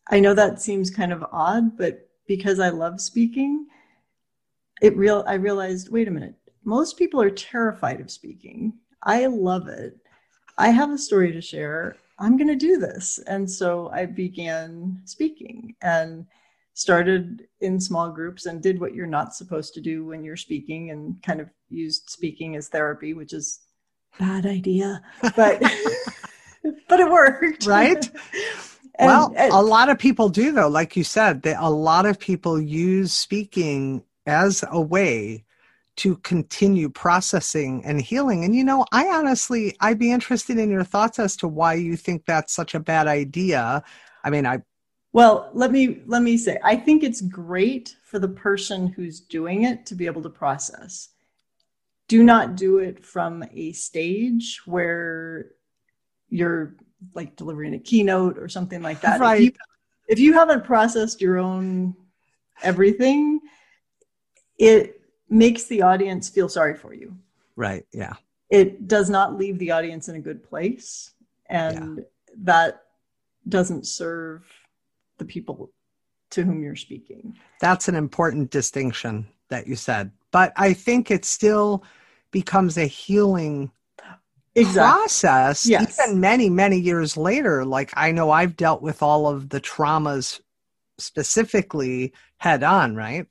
[0.09, 3.67] I know that seems kind of odd, but because I love speaking,
[4.81, 8.73] it real I realized, wait a minute, most people are terrified of speaking.
[9.03, 9.97] I love it.
[10.57, 11.95] I have a story to share.
[12.19, 13.19] I'm going to do this.
[13.27, 16.25] And so I began speaking and
[16.73, 20.91] started in small groups and did what you're not supposed to do when you're speaking
[20.91, 23.59] and kind of used speaking as therapy, which is
[24.19, 25.01] bad idea,
[25.35, 25.61] but
[26.89, 27.65] but it worked.
[27.65, 28.09] Right?
[28.99, 30.67] And, well, and, a lot of people do, though.
[30.67, 35.45] Like you said, they, a lot of people use speaking as a way
[35.97, 38.43] to continue processing and healing.
[38.43, 41.95] And you know, I honestly, I'd be interested in your thoughts as to why you
[41.95, 43.83] think that's such a bad idea.
[44.23, 44.59] I mean, I.
[45.13, 49.63] Well, let me let me say, I think it's great for the person who's doing
[49.63, 51.09] it to be able to process.
[52.07, 55.51] Do not do it from a stage where
[56.29, 56.75] you're
[57.13, 59.19] like delivering a keynote or something like that.
[59.19, 59.41] Right.
[59.41, 59.51] If you,
[60.07, 61.95] if you haven't processed your own
[62.63, 63.39] everything,
[64.57, 67.15] it makes the audience feel sorry for you.
[67.55, 67.85] Right.
[67.91, 68.13] Yeah.
[68.49, 71.11] It does not leave the audience in a good place.
[71.49, 72.03] And yeah.
[72.43, 72.83] that
[73.47, 74.45] doesn't serve
[75.17, 75.71] the people
[76.31, 77.37] to whom you're speaking.
[77.59, 80.11] That's an important distinction that you said.
[80.31, 81.83] But I think it still
[82.31, 83.71] becomes a healing
[84.57, 84.81] exactly.
[84.81, 85.99] process yes.
[85.99, 90.41] even many many years later like i know i've dealt with all of the traumas
[90.97, 93.27] specifically head on right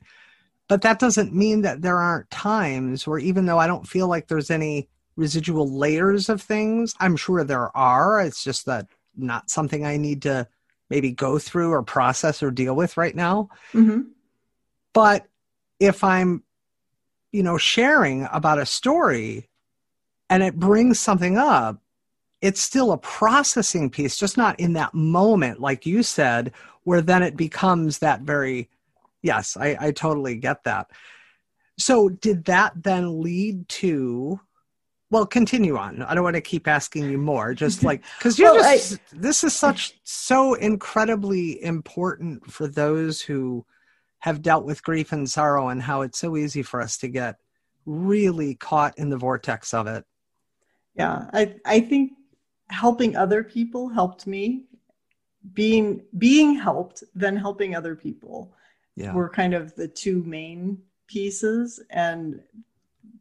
[0.69, 4.29] but that doesn't mean that there aren't times where even though i don't feel like
[4.29, 8.87] there's any residual layers of things i'm sure there are it's just that
[9.17, 10.47] not something i need to
[10.91, 14.03] maybe go through or process or deal with right now mm-hmm.
[14.93, 15.27] but
[15.81, 16.43] if i'm
[17.33, 19.49] you know sharing about a story
[20.31, 21.81] and it brings something up,
[22.41, 26.53] it's still a processing piece, just not in that moment, like you said,
[26.85, 28.69] where then it becomes that very,
[29.23, 30.91] yes, I, I totally get that.
[31.79, 34.41] So, did that then lead to?
[35.11, 36.03] Well, continue on.
[36.03, 37.55] I don't want to keep asking you more.
[37.55, 43.21] Just like because you're well, just I, this is such so incredibly important for those
[43.21, 43.65] who
[44.21, 47.37] have dealt with grief and sorrow, and how it's so easy for us to get
[47.85, 50.05] really caught in the vortex of it
[50.97, 52.13] yeah i i think
[52.69, 54.65] helping other people helped me.
[55.53, 58.53] Being being helped then helping other people
[58.97, 59.13] yeah.
[59.13, 62.41] were kind of the two main pieces and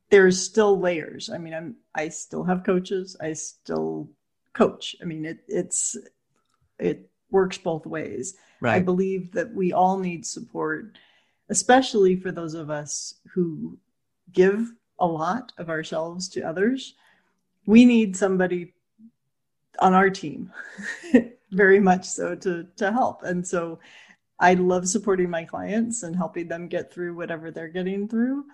[0.09, 1.29] there's still layers.
[1.29, 3.15] I mean i'm i still have coaches.
[3.21, 4.09] I still
[4.53, 4.95] coach.
[5.01, 5.95] I mean it it's
[6.79, 8.35] it works both ways.
[8.61, 8.75] Right.
[8.75, 10.97] i believe that we all need support
[11.49, 13.77] especially for those of us who
[14.31, 16.95] give a lot of ourselves to others
[17.65, 18.73] we need somebody
[19.79, 20.51] on our team
[21.51, 23.79] very much so to to help and so
[24.39, 28.45] i love supporting my clients and helping them get through whatever they're getting through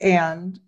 [0.00, 0.60] and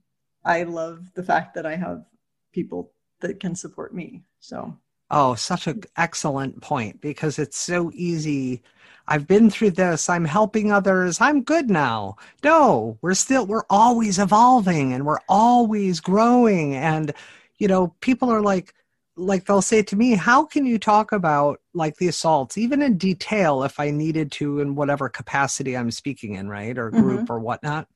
[0.45, 2.05] i love the fact that i have
[2.53, 4.77] people that can support me so
[5.11, 8.63] oh such an excellent point because it's so easy
[9.11, 10.09] I've been through this.
[10.09, 11.21] I'm helping others.
[11.21, 12.15] I'm good now.
[12.45, 16.77] No, we're still, we're always evolving and we're always growing.
[16.77, 17.13] And
[17.61, 18.75] you know, people are like,
[19.17, 22.97] like they'll say to me, how can you talk about like the assaults, even in
[22.97, 27.33] detail, if I needed to, in whatever capacity I'm speaking in, right, or group mm-hmm.
[27.33, 27.87] or whatnot?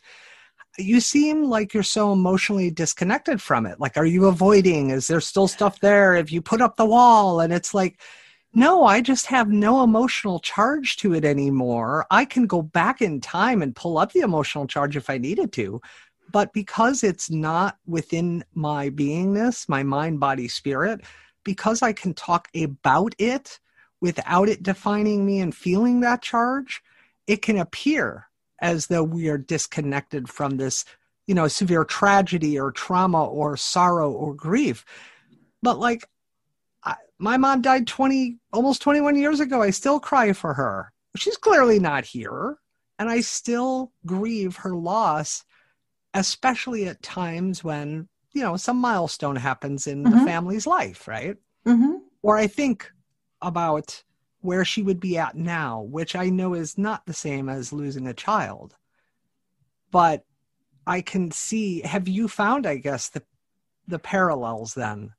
[0.79, 3.79] you seem like you're so emotionally disconnected from it.
[3.79, 4.91] Like, are you avoiding?
[4.91, 6.15] Is there still stuff there?
[6.15, 8.01] If you put up the wall and it's like,
[8.55, 12.07] no, I just have no emotional charge to it anymore.
[12.11, 15.53] I can go back in time and pull up the emotional charge if I needed
[15.55, 15.81] to.
[16.33, 21.03] But because it's not within my beingness, my mind, body, spirit,
[21.45, 23.61] because I can talk about it
[24.01, 26.83] without it defining me and feeling that charge,
[27.27, 28.27] it can appear
[28.61, 30.85] as though we are disconnected from this,
[31.27, 34.85] you know, severe tragedy or trauma or sorrow or grief.
[35.63, 36.05] But like
[37.19, 41.79] my mom died 20 almost 21 years ago i still cry for her she's clearly
[41.79, 42.59] not here
[42.99, 45.45] and i still grieve her loss
[46.15, 50.19] especially at times when you know some milestone happens in mm-hmm.
[50.19, 51.97] the family's life right mm-hmm.
[52.23, 52.91] or i think
[53.43, 54.03] about
[54.41, 58.07] where she would be at now which i know is not the same as losing
[58.07, 58.77] a child
[59.91, 60.25] but
[60.87, 63.23] i can see have you found i guess the
[63.87, 65.13] the parallels then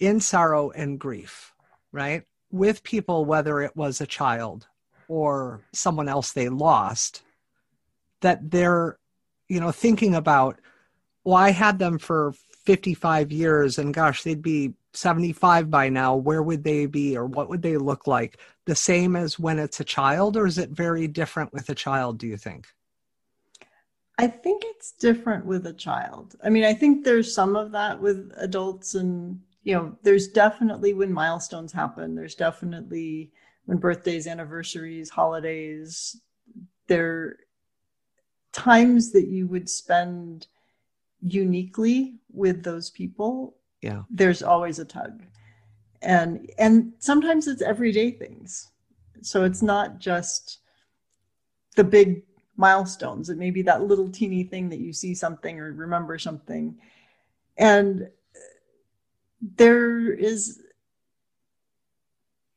[0.00, 1.52] in sorrow and grief,
[1.92, 2.22] right?
[2.50, 4.66] With people, whether it was a child
[5.08, 7.22] or someone else they lost,
[8.22, 8.98] that they're,
[9.50, 10.60] you know, thinking about,
[11.24, 12.32] well, I had them for
[12.64, 16.14] 55 years and gosh, they'd be 75 by now.
[16.14, 18.38] Where would they be or what would they look like?
[18.66, 22.18] The same as when it's a child, or is it very different with a child,
[22.18, 22.68] do you think?
[24.18, 26.36] I think it's different with a child.
[26.44, 30.94] I mean, I think there's some of that with adults and you know, there's definitely
[30.94, 33.30] when milestones happen, there's definitely
[33.66, 36.16] when birthdays, anniversaries, holidays,
[36.86, 37.36] there
[38.52, 40.46] times that you would spend
[41.22, 43.56] uniquely with those people.
[43.82, 44.02] Yeah.
[44.10, 45.22] There's always a tug.
[46.02, 48.70] And and sometimes it's everyday things.
[49.22, 50.58] So it's not just
[51.76, 52.22] the big
[52.56, 53.28] milestones.
[53.28, 56.78] It may be that little teeny thing that you see something or remember something.
[57.56, 58.08] And
[59.40, 60.62] there is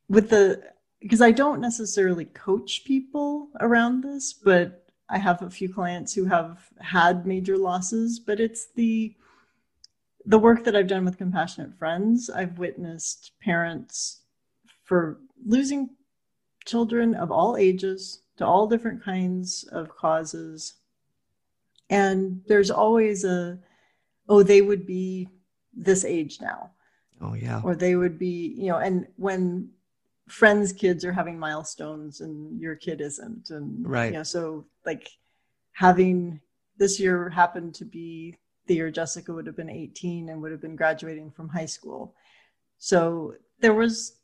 [0.10, 0.62] with the
[1.00, 4.83] because I don't necessarily coach people around this, but
[5.14, 9.14] I have a few clients who have had major losses, but it's the
[10.26, 14.22] the work that I've done with compassionate friends, I've witnessed parents
[14.84, 15.90] for losing
[16.66, 20.76] children of all ages to all different kinds of causes.
[21.90, 23.60] And there's always a,
[24.30, 25.28] oh, they would be
[25.74, 26.72] this age now.
[27.22, 27.62] Oh yeah.
[27.64, 29.70] Or they would be, you know, and when
[30.28, 35.10] friends' kids are having milestones and your kid isn't, and right, you know, so like
[35.74, 36.40] having
[36.78, 40.62] this year happened to be the year Jessica would have been 18 and would have
[40.62, 42.16] been graduating from high school.
[42.78, 44.20] So there was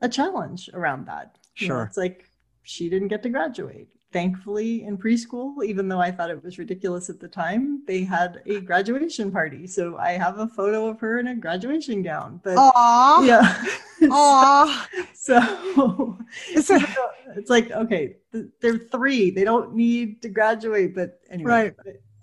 [0.00, 1.38] a challenge around that.
[1.54, 1.66] Sure.
[1.66, 2.28] You know, it's like
[2.62, 7.10] she didn't get to graduate thankfully in preschool even though i thought it was ridiculous
[7.10, 11.18] at the time they had a graduation party so i have a photo of her
[11.18, 13.26] in a graduation gown but Aww.
[13.26, 13.64] yeah
[14.02, 14.86] Aww.
[15.14, 15.40] so,
[15.74, 16.18] so
[16.50, 16.80] it's, a,
[17.36, 18.16] it's like okay
[18.60, 21.74] they're three they don't need to graduate but anyway right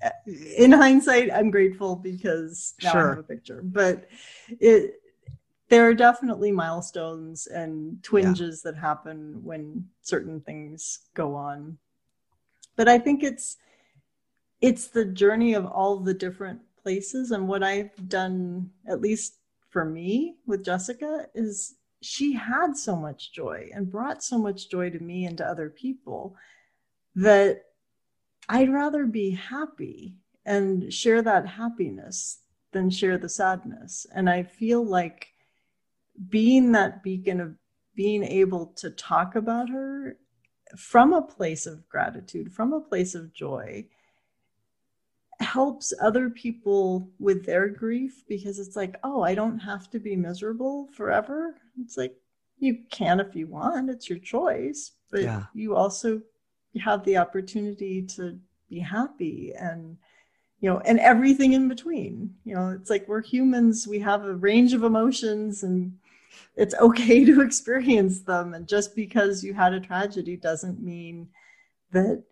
[0.04, 0.10] uh,
[0.58, 3.06] in hindsight i'm grateful because now sure.
[3.06, 4.08] i have a picture but
[4.60, 5.03] it
[5.70, 8.72] there are definitely milestones and twinges yeah.
[8.72, 11.78] that happen when certain things go on.
[12.76, 13.58] But i think it's
[14.62, 17.32] it's the journey of all the different places.
[17.32, 19.38] And what i've done at least
[19.70, 24.90] for me with jessica is she had so much joy and brought so much joy
[24.90, 26.36] to me and to other people
[27.16, 27.64] that
[28.50, 32.40] i'd rather be happy and share that happiness
[32.74, 34.06] than share the sadness.
[34.14, 35.33] And i feel like
[36.30, 37.56] being that beacon of
[37.96, 40.18] being able to talk about her
[40.78, 43.86] from a place of gratitude, from a place of joy,
[45.40, 50.16] helps other people with their grief because it's like, oh, I don't have to be
[50.16, 51.56] miserable forever.
[51.80, 52.16] It's like,
[52.60, 55.44] you can if you want, it's your choice, but yeah.
[55.54, 56.22] you also
[56.82, 59.98] have the opportunity to be happy and
[60.60, 64.34] you know and everything in between you know it's like we're humans we have a
[64.34, 65.94] range of emotions and
[66.56, 68.54] it's okay to experience them.
[68.54, 71.30] And just because you had a tragedy doesn't mean
[71.92, 72.24] that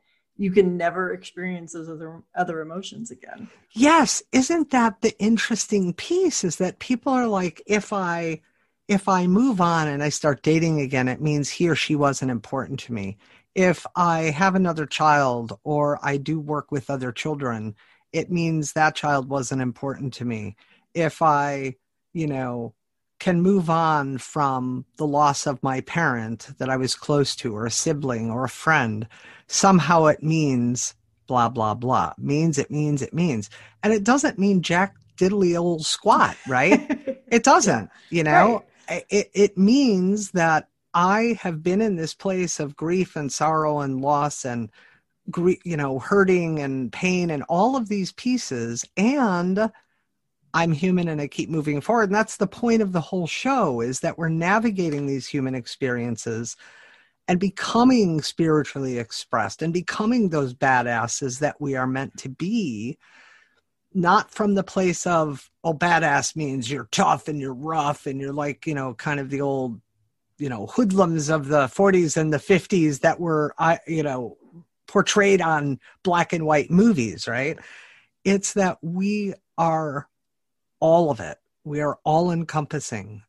[0.41, 3.47] you can never experience those other other emotions again.
[3.71, 4.23] Yes.
[4.31, 8.41] Isn't that the interesting piece is that people are like if i
[8.87, 12.31] if i move on and i start dating again it means he or she wasn't
[12.31, 13.17] important to me.
[13.53, 17.75] If i have another child or i do work with other children
[18.11, 20.55] it means that child wasn't important to me.
[20.95, 21.75] If i
[22.13, 22.73] you know
[23.21, 27.67] can move on from the loss of my parent that I was close to, or
[27.67, 29.07] a sibling, or a friend,
[29.45, 30.95] somehow it means
[31.27, 32.13] blah, blah, blah.
[32.17, 33.51] Means it means it means.
[33.83, 37.23] And it doesn't mean jack diddly old squat, right?
[37.27, 38.63] it doesn't, you know?
[38.89, 39.05] Right.
[39.11, 44.01] It, it means that I have been in this place of grief and sorrow and
[44.01, 44.71] loss and
[45.63, 49.71] you know hurting and pain and all of these pieces and
[50.53, 52.09] i'm human and i keep moving forward.
[52.09, 56.55] And that's the point of the whole show is that we're navigating these human experiences
[57.27, 62.97] and becoming spiritually expressed and becoming those badasses that we are meant to be
[63.93, 68.33] not from the place of oh badass means you're tough and you're rough and you're
[68.33, 69.79] like you know kind of the old
[70.37, 74.37] you know hoodlums of the 40s and the 50s that were i you know
[74.91, 77.57] portrayed on black and white movies right?
[78.25, 80.07] It's that we are
[80.81, 81.37] all of it.
[81.63, 83.23] We are all encompassing.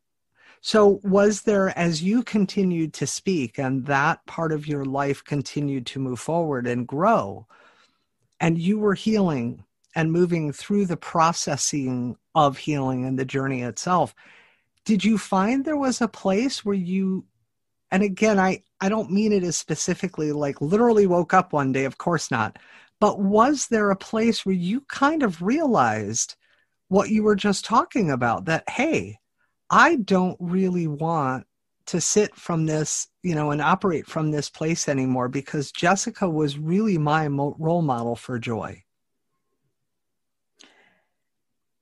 [0.60, 5.86] So was there as you continued to speak and that part of your life continued
[5.86, 7.46] to move forward and grow
[8.40, 14.14] and you were healing and moving through the processing of healing and the journey itself
[14.84, 17.24] did you find there was a place where you
[17.90, 21.84] and again i i don't mean it as specifically like literally woke up one day
[21.84, 22.58] of course not
[23.00, 26.36] but was there a place where you kind of realized
[26.92, 29.18] what you were just talking about that hey
[29.70, 31.46] i don't really want
[31.86, 36.58] to sit from this you know and operate from this place anymore because jessica was
[36.58, 38.82] really my mo- role model for joy.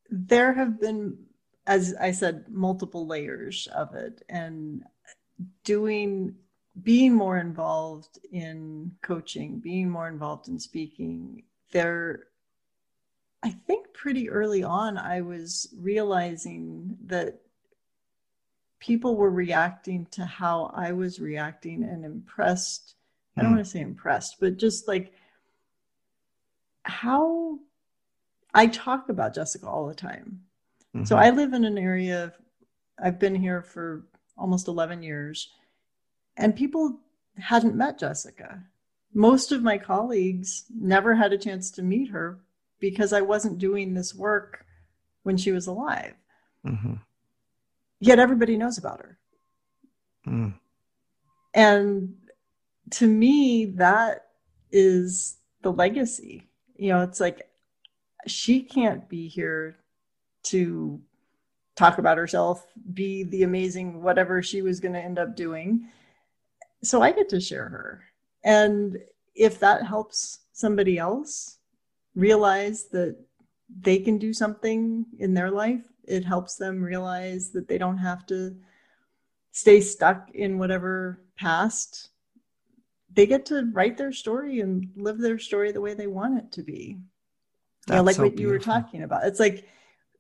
[0.09, 1.19] There have been
[1.67, 4.83] as I said, multiple layers of it and
[5.65, 6.35] doing
[6.83, 11.43] being more involved in coaching, being more involved in speaking,
[11.73, 12.25] there
[13.43, 17.41] I think pretty early on I was realizing that
[18.81, 22.95] people were reacting to how I was reacting and impressed.
[23.37, 23.57] I don't mm.
[23.57, 25.13] want to say impressed, but just like
[26.83, 27.59] how
[28.53, 30.41] I talk about Jessica all the time.
[30.95, 31.05] Mm-hmm.
[31.05, 32.33] So I live in an area,
[33.03, 35.51] I've been here for almost 11 years,
[36.37, 36.99] and people
[37.39, 38.65] hadn't met Jessica.
[39.15, 42.39] Most of my colleagues never had a chance to meet her
[42.81, 44.65] because I wasn't doing this work
[45.23, 46.15] when she was alive.
[46.67, 46.95] Mm-hmm.
[48.01, 49.19] Yet everybody knows about her.
[50.27, 50.55] Mm.
[51.55, 52.15] And
[52.93, 54.27] to me, that
[54.73, 56.49] is the legacy.
[56.77, 57.49] You know, it's like
[58.27, 59.77] she can't be here
[60.45, 61.01] to
[61.77, 65.89] talk about herself, be the amazing whatever she was going to end up doing.
[66.83, 68.05] So I get to share her.
[68.45, 68.99] And
[69.35, 71.59] if that helps somebody else
[72.21, 73.17] realize that
[73.81, 78.27] they can do something in their life, it helps them realize that they don't have
[78.27, 78.57] to
[79.53, 82.11] stay stuck in whatever past.
[83.13, 86.53] They get to write their story and live their story the way they want it
[86.53, 86.99] to be.
[87.89, 88.43] You know, like so what beautiful.
[88.43, 89.27] you were talking about.
[89.27, 89.67] It's like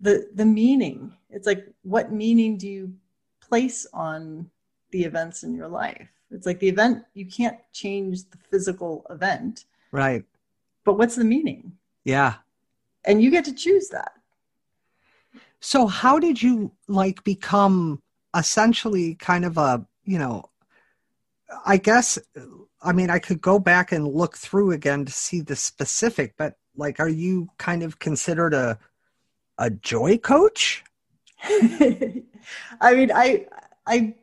[0.00, 2.92] the the meaning it's like what meaning do you
[3.40, 4.50] place on
[4.90, 9.64] the events in your life it's like the event you can't change the physical event
[9.92, 10.24] right
[10.84, 11.72] but what's the meaning
[12.04, 12.34] yeah
[13.04, 14.12] and you get to choose that
[15.60, 18.00] so how did you like become
[18.36, 20.44] essentially kind of a you know
[21.66, 22.18] i guess
[22.82, 26.54] i mean i could go back and look through again to see the specific but
[26.76, 28.78] like are you kind of considered a
[29.60, 30.82] a joy coach?
[31.44, 33.46] I mean, I
[33.86, 34.14] I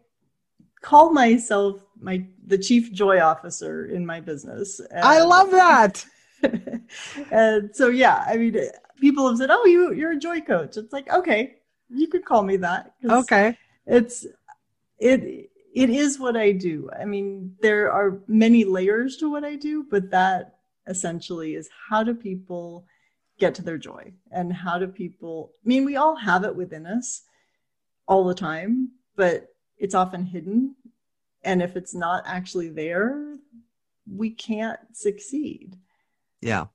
[0.82, 4.80] call myself my the chief joy officer in my business.
[4.80, 6.06] And, I love that.
[7.32, 8.58] and so yeah, I mean,
[9.00, 11.58] people have said, "Oh, you you're a joy coach." It's like, okay,
[11.90, 12.94] you could call me that.
[13.06, 13.58] Okay.
[13.86, 14.26] It's
[15.00, 16.90] it it is what I do.
[17.00, 20.58] I mean, there are many layers to what I do, but that
[20.88, 22.86] essentially is how do people
[23.40, 26.86] get to their joy and how do people i mean we all have it within
[26.86, 27.22] us
[28.08, 30.76] all the time but it's often hidden
[31.44, 33.36] and if it's not actually there
[34.10, 35.76] we can't succeed
[36.42, 36.66] yeah.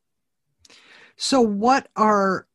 [1.16, 2.46] So what are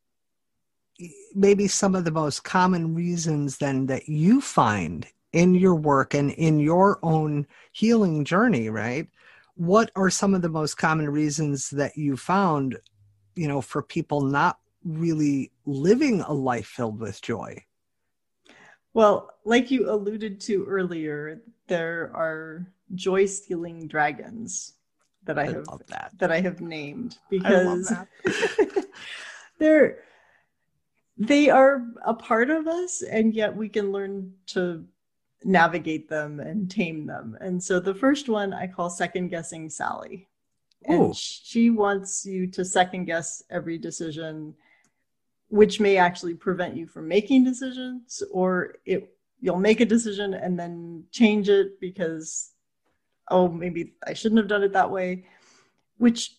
[1.35, 6.31] maybe some of the most common reasons then that you find in your work and
[6.31, 9.07] in your own healing journey right?
[9.55, 12.77] What are some of the most common reasons that you found
[13.37, 17.63] you know, for people not really living a life filled with joy?
[18.93, 24.73] Well, like you alluded to earlier, there are joy stealing dragons
[25.27, 26.11] that I, I have that.
[26.17, 27.93] that I have named because
[29.59, 29.99] they're
[31.17, 34.85] they are a part of us and yet we can learn to
[35.43, 37.37] navigate them and tame them.
[37.39, 40.27] And so the first one I call second guessing Sally.
[40.85, 41.13] and Ooh.
[41.15, 44.55] she wants you to second guess every decision
[45.49, 50.59] which may actually prevent you from making decisions or it you'll make a decision and
[50.59, 52.51] then change it because
[53.29, 55.25] oh maybe i shouldn't have done it that way
[55.97, 56.37] which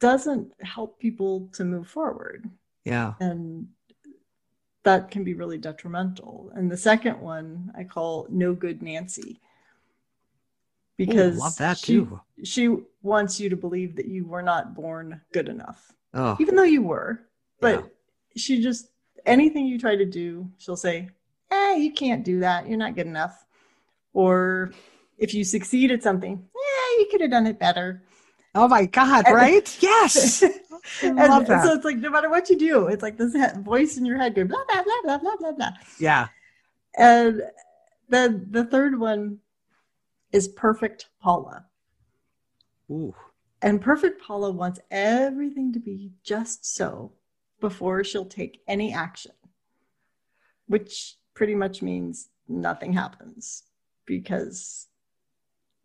[0.00, 2.50] doesn't help people to move forward.
[2.84, 3.14] Yeah.
[3.20, 3.66] and
[4.84, 6.52] that can be really detrimental.
[6.54, 9.40] And the second one i call no good nancy.
[9.40, 12.20] Ooh, because love that she, too.
[12.44, 16.62] she wants you to believe that you were not born good enough Oh, even though
[16.62, 17.22] you were.
[17.60, 17.86] But Yeah.
[18.36, 18.90] she just
[19.24, 21.08] anything you try to do she'll say
[21.50, 22.68] eh you can't do that.
[22.68, 23.44] You're not good enough.
[24.12, 24.72] Or
[25.18, 28.02] if you succeed at something yeah you could have done it better
[28.54, 29.78] oh my God, And- right?
[29.82, 30.42] Yes.
[31.02, 31.64] And love that.
[31.64, 34.34] so it's like no matter what you do it's like this voice in your head
[34.34, 36.28] going blah blah blah blah blah blah blah yeah.
[36.96, 37.42] and
[38.08, 39.38] the the third one
[40.32, 41.66] is perfect paula
[42.90, 43.14] Ooh.
[43.62, 47.12] And Perfect Paula wants everything to be just so
[47.60, 49.32] before she'll take any action,
[50.66, 53.64] which pretty much means nothing happens
[54.04, 54.86] because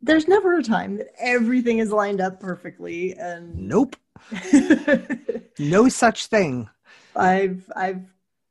[0.02, 3.14] there's never a time that everything is lined up perfectly.
[3.14, 3.96] And Nope.
[5.60, 6.70] No such thing.
[7.16, 8.06] I've I've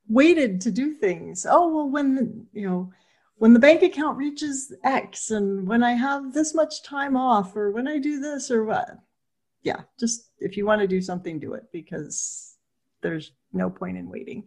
[0.07, 1.45] waited to do things.
[1.49, 2.91] Oh well, when you know
[3.37, 7.71] when the bank account reaches X, and when I have this much time off, or
[7.71, 8.99] when I do this or what.
[9.63, 12.55] Yeah, just if you want to do something, do it because
[13.01, 14.45] there's no point in waiting.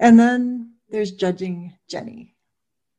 [0.00, 2.34] And then there's judging Jenny.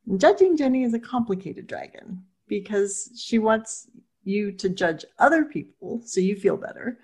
[0.07, 3.87] And judging Jenny is a complicated dragon because she wants
[4.23, 6.97] you to judge other people so you feel better.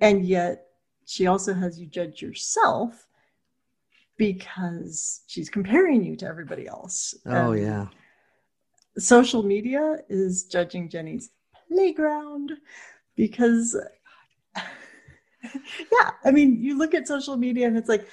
[0.00, 0.66] And yet
[1.06, 3.06] she also has you judge yourself
[4.16, 7.14] because she's comparing you to everybody else.
[7.26, 7.86] Oh And yeah.
[8.96, 11.30] Social media is judging Jenny's
[11.68, 12.52] playground
[13.16, 13.76] because,
[14.56, 18.06] yeah, I mean, you look at social media and it's like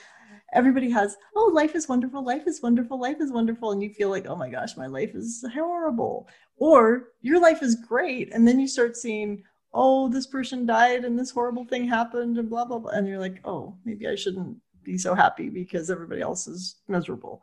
[0.53, 3.71] everybody has, oh, life is wonderful, life is wonderful, life is wonderful.
[3.71, 6.27] And you feel like, oh my gosh, my life is horrible.
[6.57, 8.33] Or your life is great.
[8.33, 9.43] And then you start seeing,
[9.73, 12.91] oh, this person died and this horrible thing happened and blah, blah, blah.
[12.91, 17.41] And you're like, oh, maybe I shouldn't be so happy because everybody else is miserable.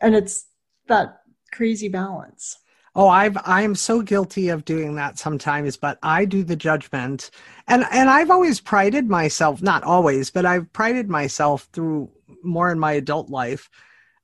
[0.00, 0.46] And it's
[0.86, 1.22] that
[1.52, 2.58] crazy balance.
[2.94, 7.30] Oh, I've I'm so guilty of doing that sometimes, but I do the judgment.
[7.68, 12.10] And and I've always prided myself, not always, but I've prided myself through
[12.42, 13.70] more in my adult life.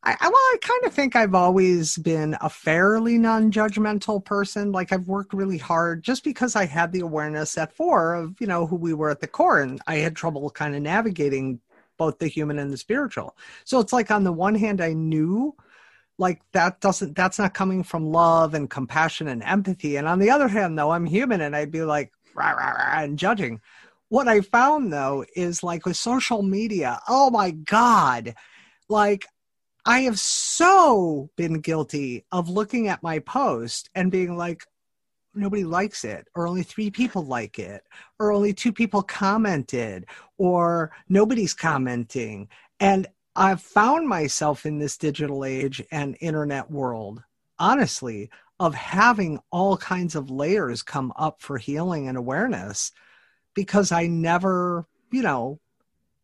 [0.02, 4.72] I, I well, I kind of think I've always been a fairly non-judgmental person.
[4.72, 8.46] Like I've worked really hard just because I had the awareness at four of, you
[8.46, 11.60] know, who we were at the core and I had trouble kind of navigating
[11.96, 13.36] both the human and the spiritual.
[13.64, 15.54] So it's like on the one hand I knew
[16.18, 20.30] like that doesn't that's not coming from love and compassion and empathy and on the
[20.30, 23.60] other hand though i'm human and i'd be like rah, rah, rah, and judging
[24.14, 28.32] what i found though is like with social media oh my god
[28.88, 29.26] like
[29.84, 34.62] i have so been guilty of looking at my post and being like
[35.34, 37.82] nobody likes it or only three people like it
[38.18, 40.06] or only two people commented
[40.38, 42.48] or nobody's commenting.
[42.80, 43.06] And
[43.36, 47.22] I've found myself in this digital age and internet world,
[47.58, 52.92] honestly, of having all kinds of layers come up for healing and awareness
[53.54, 55.60] because I never, you know,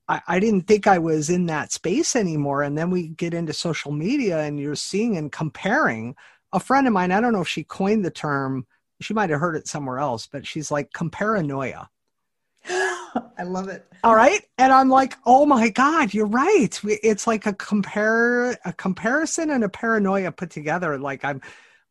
[0.09, 2.63] I, I didn't think I was in that space anymore.
[2.63, 6.17] And then we get into social media and you're seeing and comparing.
[6.53, 8.67] A friend of mine, I don't know if she coined the term,
[9.01, 11.89] she might have heard it somewhere else, but she's like comparanoia.
[12.69, 13.87] I love it.
[14.05, 14.43] All right.
[14.59, 16.79] And I'm like, oh my God, you're right.
[16.85, 20.99] It's like a compare a comparison and a paranoia put together.
[20.99, 21.41] Like I'm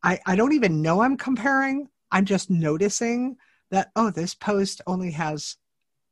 [0.03, 1.89] I, I don't even know I'm comparing.
[2.11, 3.37] I'm just noticing
[3.71, 5.57] that, oh, this post only has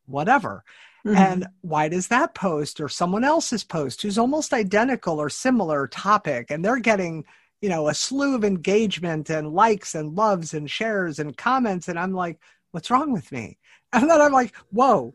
[0.06, 0.64] whatever.
[1.06, 1.18] Mm-hmm.
[1.18, 6.52] And why does that post or someone else's post who's almost identical or similar topic
[6.52, 7.24] and they're getting,
[7.62, 11.88] you know, a slew of engagement and likes and loves and shares and comments.
[11.88, 12.40] And I'm like,
[12.72, 13.58] what's wrong with me?
[13.94, 15.14] And then I'm like, whoa.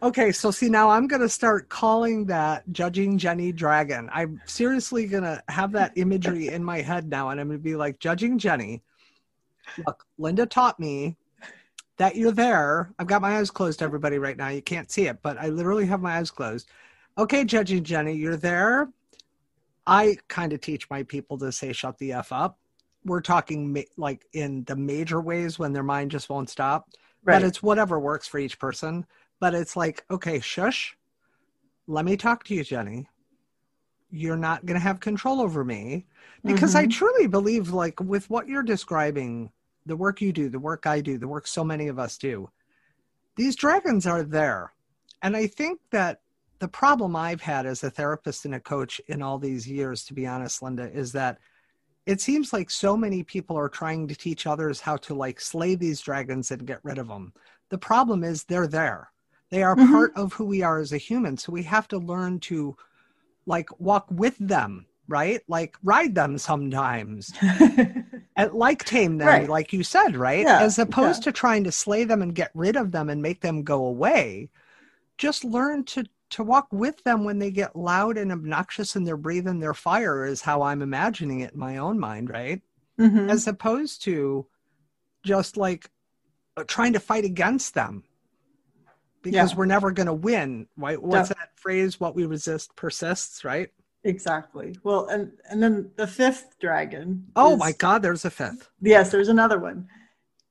[0.00, 4.08] Okay, so see now I'm gonna start calling that judging Jenny Dragon.
[4.12, 7.98] I'm seriously gonna have that imagery in my head now, and I'm gonna be like
[7.98, 8.82] judging Jenny.
[9.84, 11.16] Look, Linda taught me
[11.98, 12.92] that you're there.
[12.98, 14.48] I've got my eyes closed, everybody, right now.
[14.48, 16.68] You can't see it, but I literally have my eyes closed.
[17.16, 18.88] Okay, judging Jenny, you're there.
[19.86, 22.58] I kind of teach my people to say shut the F up.
[23.04, 26.88] We're talking ma- like in the major ways when their mind just won't stop
[27.24, 27.40] Right.
[27.40, 29.04] but it's whatever works for each person.
[29.40, 30.96] But it's like, okay, shush.
[31.86, 33.08] Let me talk to you, Jenny.
[34.10, 36.06] You're not going to have control over me
[36.44, 36.90] because I Mhm.
[36.92, 39.50] truly believe, like, with what you're describing,
[39.88, 42.48] the work you do, the work I do, the work so many of us do,
[43.36, 44.72] these dragons are there.
[45.22, 46.20] And I think that
[46.60, 50.14] the problem I've had as a therapist and a coach in all these years, to
[50.14, 51.38] be honest, Linda, is that
[52.06, 55.74] it seems like so many people are trying to teach others how to like slay
[55.74, 57.32] these dragons and get rid of them.
[57.70, 59.10] The problem is they're there.
[59.50, 59.92] They are mm-hmm.
[59.92, 61.36] part of who we are as a human.
[61.36, 62.76] So we have to learn to
[63.46, 65.40] like walk with them, right?
[65.48, 67.32] Like ride them sometimes.
[68.46, 69.48] like tame them, right.
[69.48, 70.44] like you said, right?
[70.44, 71.24] Yeah, as opposed yeah.
[71.24, 74.50] to trying to slay them and get rid of them and make them go away.
[75.16, 79.16] Just learn to to walk with them when they get loud and obnoxious and they're
[79.16, 82.60] breathing their fire is how I'm imagining it in my own mind, right?
[83.00, 83.30] Mm-hmm.
[83.30, 84.46] As opposed to
[85.24, 85.90] just like
[86.56, 88.04] uh, trying to fight against them
[89.22, 89.56] because yeah.
[89.56, 91.02] we're never going to win, right?
[91.02, 91.98] What's that phrase?
[91.98, 93.70] What we resist persists, right?
[94.08, 94.76] Exactly.
[94.82, 97.26] Well, and and then the fifth dragon.
[97.36, 98.02] Oh is, my God!
[98.02, 98.70] There's a fifth.
[98.80, 99.88] Yes, there's another one.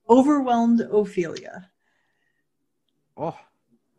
[0.09, 1.69] Overwhelmed Ophelia.
[3.17, 3.37] Oh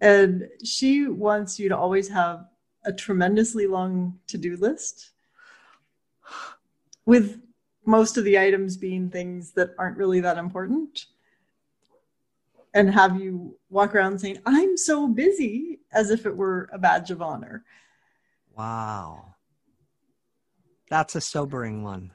[0.01, 2.47] and she wants you to always have
[2.85, 5.11] a tremendously long to-do list
[7.05, 7.41] with
[7.85, 11.07] most of the items being things that aren't really that important
[12.75, 17.11] and have you walk around saying i'm so busy as if it were a badge
[17.11, 17.65] of honor
[18.57, 19.35] wow
[20.89, 22.11] that's a sobering one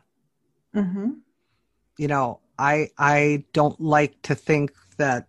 [0.76, 1.12] mm-hmm.
[1.98, 5.28] you know i i don't like to think that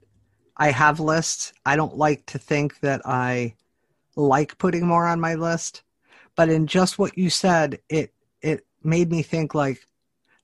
[0.57, 1.53] I have lists.
[1.66, 3.55] I don't like to think that I
[4.16, 5.82] like putting more on my list,
[6.36, 9.84] but in just what you said, it it made me think like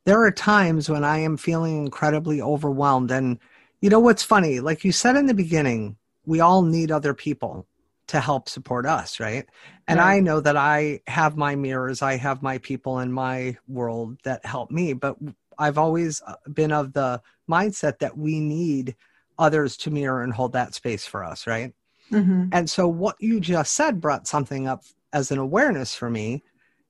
[0.04, 3.38] there are times when I am feeling incredibly overwhelmed and
[3.80, 4.60] you know what's funny?
[4.60, 5.96] Like you said in the beginning,
[6.26, 7.66] we all need other people
[8.10, 9.46] to help support us, right?
[9.86, 10.16] And right.
[10.16, 14.44] I know that I have my mirrors, I have my people in my world that
[14.44, 15.16] help me, but
[15.58, 18.96] I've always uh, been of the mindset that we need
[19.38, 21.72] others to mirror and hold that space for us, right?
[22.10, 22.46] Mm-hmm.
[22.50, 24.82] And so what you just said brought something up
[25.12, 26.42] as an awareness for me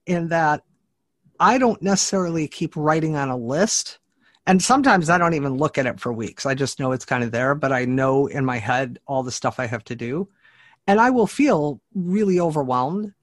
[0.07, 0.63] in that
[1.39, 3.99] I don't necessarily keep writing on a list.
[4.47, 6.47] And sometimes I don't even look at it for weeks.
[6.47, 9.31] I just know it's kind of there, but I know in my head all the
[9.31, 10.27] stuff I have to do.
[10.91, 13.15] And I will feel really overwhelmed.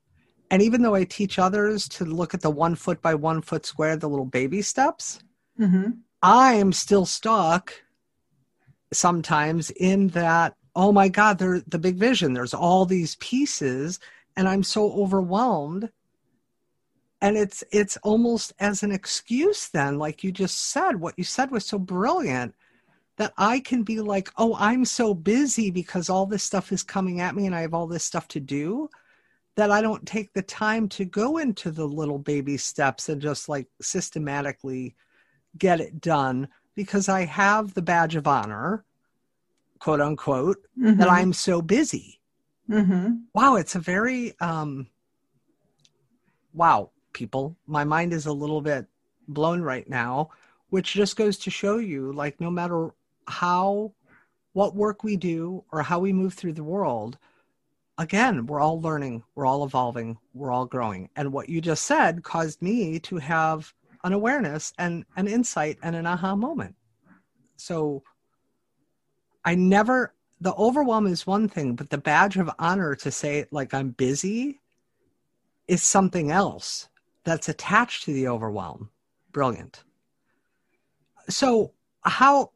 [0.49, 3.65] And even though I teach others to look at the one foot by one foot
[3.65, 5.19] square, the little baby steps,
[5.59, 5.89] mm-hmm.
[6.23, 7.73] I am still stuck
[8.93, 13.99] sometimes in that oh my god they're the big vision there's all these pieces
[14.37, 15.89] and i'm so overwhelmed
[17.21, 21.51] and it's it's almost as an excuse then like you just said what you said
[21.51, 22.55] was so brilliant
[23.17, 27.19] that i can be like oh i'm so busy because all this stuff is coming
[27.19, 28.89] at me and i have all this stuff to do
[29.55, 33.49] that i don't take the time to go into the little baby steps and just
[33.49, 34.95] like systematically
[35.57, 36.47] get it done
[36.77, 38.85] because I have the badge of honor,
[39.79, 40.99] quote unquote, mm-hmm.
[40.99, 42.21] that I'm so busy.
[42.69, 43.15] Mm-hmm.
[43.33, 44.87] Wow, it's a very, um,
[46.53, 47.57] wow, people.
[47.65, 48.85] My mind is a little bit
[49.27, 50.29] blown right now,
[50.69, 52.91] which just goes to show you like, no matter
[53.27, 53.93] how,
[54.53, 57.17] what work we do or how we move through the world,
[57.97, 61.09] again, we're all learning, we're all evolving, we're all growing.
[61.15, 63.73] And what you just said caused me to have
[64.03, 66.75] an awareness and an insight and an aha moment.
[67.57, 68.03] So
[69.43, 73.73] I never, the overwhelm is one thing, but the badge of honor to say, like,
[73.73, 74.61] I'm busy
[75.67, 76.87] is something else
[77.23, 78.89] that's attached to the overwhelm.
[79.31, 79.83] Brilliant.
[81.29, 81.73] So,
[82.03, 82.51] how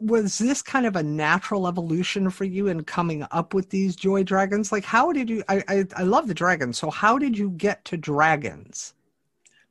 [0.00, 4.22] was this kind of a natural evolution for you in coming up with these joy
[4.22, 4.72] dragons?
[4.72, 5.42] Like, how did you?
[5.48, 6.78] I, I, I love the dragons.
[6.78, 8.94] So, how did you get to dragons?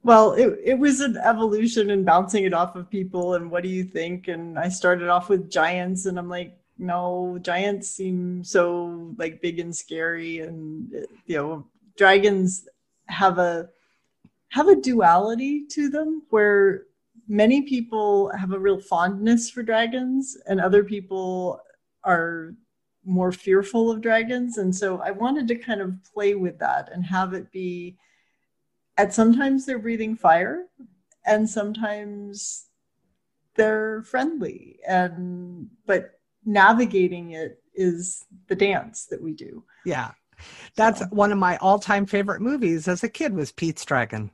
[0.03, 3.69] Well, it, it was an evolution and bouncing it off of people and what do
[3.69, 4.27] you think?
[4.27, 9.59] And I started off with giants and I'm like, no, giants seem so like big
[9.59, 10.91] and scary and
[11.25, 11.65] you know,
[11.95, 12.67] dragons
[13.05, 13.69] have a
[14.49, 16.83] have a duality to them where
[17.27, 21.59] many people have a real fondness for dragons and other people
[22.03, 22.53] are
[23.05, 24.57] more fearful of dragons.
[24.57, 27.97] And so I wanted to kind of play with that and have it be
[28.97, 30.65] at sometimes they're breathing fire
[31.25, 32.67] and sometimes
[33.55, 39.63] they're friendly and but navigating it is the dance that we do.
[39.85, 40.11] Yeah.
[40.75, 41.05] That's so.
[41.07, 44.31] one of my all-time favorite movies as a kid was pete's dragon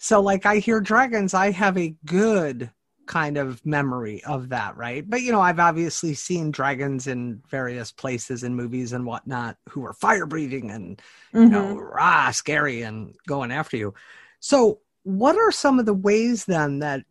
[0.00, 2.70] so like i hear dragons i have a good
[3.10, 5.04] kind of memory of that, right?
[5.10, 9.84] But you know, I've obviously seen dragons in various places in movies and whatnot who
[9.84, 10.96] are fire breathing and
[11.34, 11.42] mm-hmm.
[11.42, 11.96] you know, mm-hmm.
[11.96, 13.94] rah, scary and going after you.
[14.38, 17.02] So, what are some of the ways then that,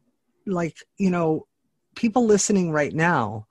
[0.45, 1.47] like, you know,
[1.95, 3.45] people listening right now,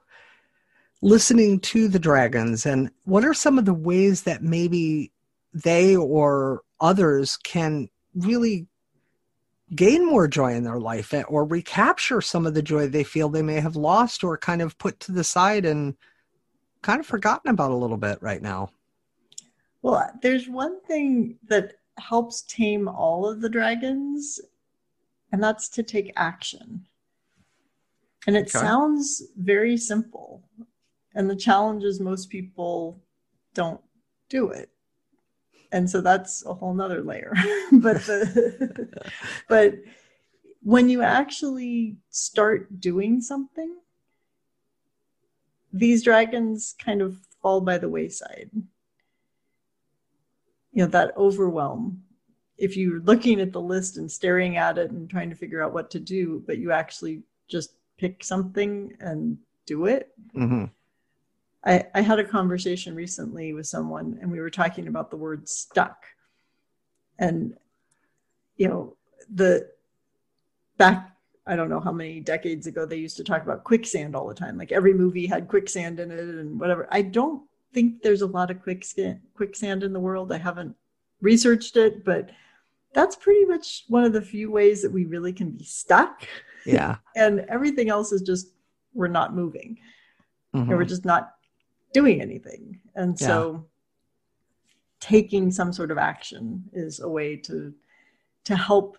[1.03, 5.12] listening to the dragons, and what are some of the ways that maybe
[5.53, 8.68] they or others can really
[9.75, 13.29] gain more joy in their life eh, or recapture some of the joy they feel
[13.29, 15.95] they may have lost or kind of put to the side and
[16.83, 18.71] kind of forgotten about a little bit right now?
[19.83, 24.41] Well, there's one thing that helps tame all of the dragons,
[25.33, 26.87] and that's to take action.
[28.27, 28.59] And it okay.
[28.59, 30.43] sounds very simple.
[31.14, 33.03] And the challenge is most people
[33.55, 33.81] don't
[34.29, 34.71] do it.
[35.71, 37.33] And so that's a whole nother layer.
[37.73, 38.89] but the,
[39.49, 39.75] but
[40.62, 43.77] when you actually start doing something,
[45.73, 48.51] these dragons kind of fall by the wayside.
[50.73, 52.03] You know, that overwhelm.
[52.57, 55.73] If you're looking at the list and staring at it and trying to figure out
[55.73, 60.12] what to do, but you actually just pick something and do it.
[60.35, 60.64] Mm-hmm.
[61.65, 65.49] I, I had a conversation recently with someone and we were talking about the word
[65.49, 66.05] stuck.
[67.19, 67.55] And,
[68.57, 68.97] you know,
[69.33, 69.69] the
[70.77, 74.29] back I don't know how many decades ago they used to talk about quicksand all
[74.29, 74.59] the time.
[74.59, 76.87] Like every movie had quicksand in it and whatever.
[76.91, 77.43] I don't
[77.73, 80.31] think there's a lot of quicksand quicksand in the world.
[80.31, 80.77] I haven't
[81.23, 82.31] researched it, but
[82.93, 86.27] that's pretty much one of the few ways that we really can be stuck.
[86.67, 86.97] Yeah.
[87.17, 88.49] and everything else is just
[88.93, 89.79] we're not moving.
[90.55, 90.71] Mm-hmm.
[90.71, 91.35] we're just not
[91.93, 92.80] doing anything.
[92.95, 94.70] And so yeah.
[95.01, 97.74] taking some sort of action is a way to
[98.45, 98.97] to help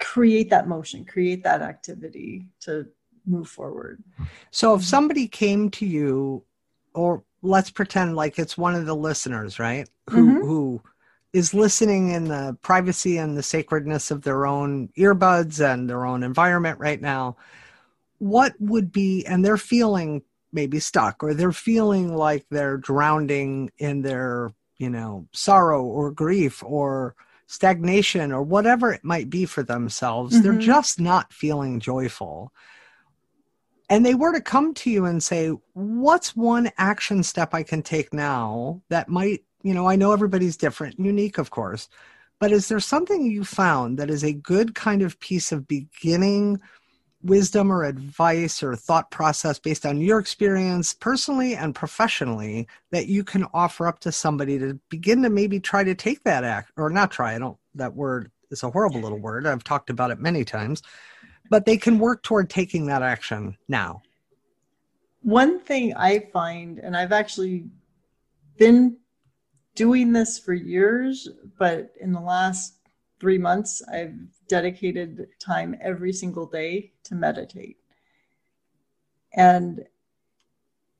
[0.00, 2.86] create that motion, create that activity to
[3.26, 4.02] move forward.
[4.50, 6.44] So if somebody came to you,
[6.94, 9.88] or let's pretend like it's one of the listeners, right?
[10.10, 10.46] Who mm-hmm.
[10.46, 10.82] who
[11.32, 16.22] is listening in the privacy and the sacredness of their own earbuds and their own
[16.22, 17.36] environment right now,
[18.18, 20.22] what would be and they're feeling
[20.56, 26.64] maybe stuck or they're feeling like they're drowning in their, you know, sorrow or grief
[26.64, 27.14] or
[27.46, 30.34] stagnation or whatever it might be for themselves.
[30.34, 30.42] Mm-hmm.
[30.42, 32.52] They're just not feeling joyful.
[33.88, 37.82] And they were to come to you and say, What's one action step I can
[37.82, 41.88] take now that might, you know, I know everybody's different, unique, of course,
[42.40, 46.60] but is there something you found that is a good kind of piece of beginning?
[47.26, 53.24] Wisdom or advice or thought process based on your experience personally and professionally that you
[53.24, 56.90] can offer up to somebody to begin to maybe try to take that act or
[56.90, 59.44] not try i don't that word is a horrible little word.
[59.46, 60.82] I've talked about it many times
[61.50, 64.02] but they can work toward taking that action now.
[65.22, 67.66] One thing i find and i've actually
[68.58, 68.96] been
[69.74, 72.75] doing this for years but in the last
[73.18, 77.78] three months, I've dedicated time every single day to meditate.
[79.34, 79.84] And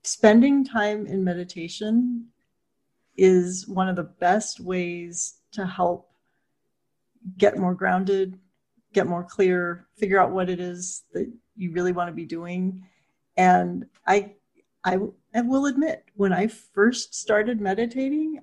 [0.03, 2.27] spending time in meditation
[3.15, 6.11] is one of the best ways to help
[7.37, 8.39] get more grounded,
[8.93, 12.85] get more clear, figure out what it is that you really want to be doing.
[13.35, 14.33] And I
[14.83, 14.97] I,
[15.35, 18.39] I will admit, when I first started meditating,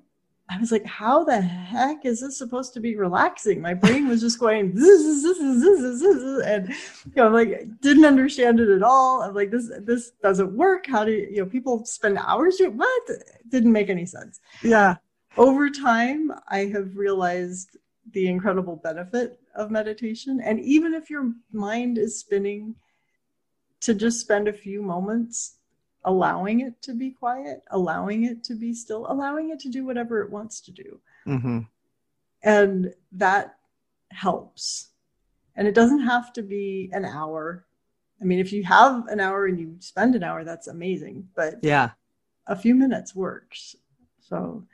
[0.50, 3.60] I was like, how the heck is this supposed to be relaxing?
[3.62, 8.68] My brain was just going, this, this, this, and you know, like, didn't understand it
[8.68, 9.22] at all.
[9.22, 10.86] I'm like, this, this doesn't work.
[10.86, 13.10] How do you, you know, people spend hours doing what?
[13.48, 14.40] didn't make any sense.
[14.62, 14.96] Yeah.
[15.36, 17.76] Over time, I have realized
[18.12, 20.40] the incredible benefit of meditation.
[20.44, 22.74] And even if your mind is spinning,
[23.84, 25.58] to just spend a few moments
[26.04, 30.20] allowing it to be quiet, allowing it to be still, allowing it to do whatever
[30.22, 31.00] it wants to do.
[31.26, 31.60] Mm-hmm.
[32.42, 33.56] And that
[34.10, 34.88] helps.
[35.56, 37.64] And it doesn't have to be an hour.
[38.20, 41.28] I mean, if you have an hour and you spend an hour, that's amazing.
[41.34, 41.90] But yeah,
[42.46, 43.76] a few minutes works.
[44.20, 44.64] So,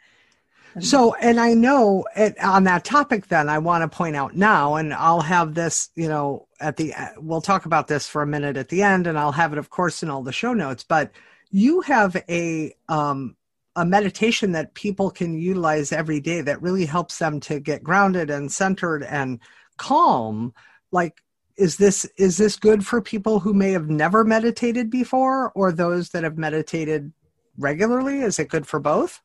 [0.78, 4.76] so, and I know it, on that topic, then I want to point out now,
[4.76, 8.56] and I'll have this, you know, at the, we'll talk about this for a minute
[8.56, 10.84] at the end, and I'll have it, of course, in all the show notes.
[10.84, 11.10] But
[11.50, 13.36] you have a, um,
[13.76, 18.30] a meditation that people can utilize every day that really helps them to get grounded
[18.30, 19.40] and centered and
[19.76, 20.52] calm.
[20.92, 21.22] Like,
[21.56, 26.10] is this is this good for people who may have never meditated before, or those
[26.10, 27.12] that have meditated
[27.58, 28.20] regularly?
[28.20, 29.20] Is it good for both?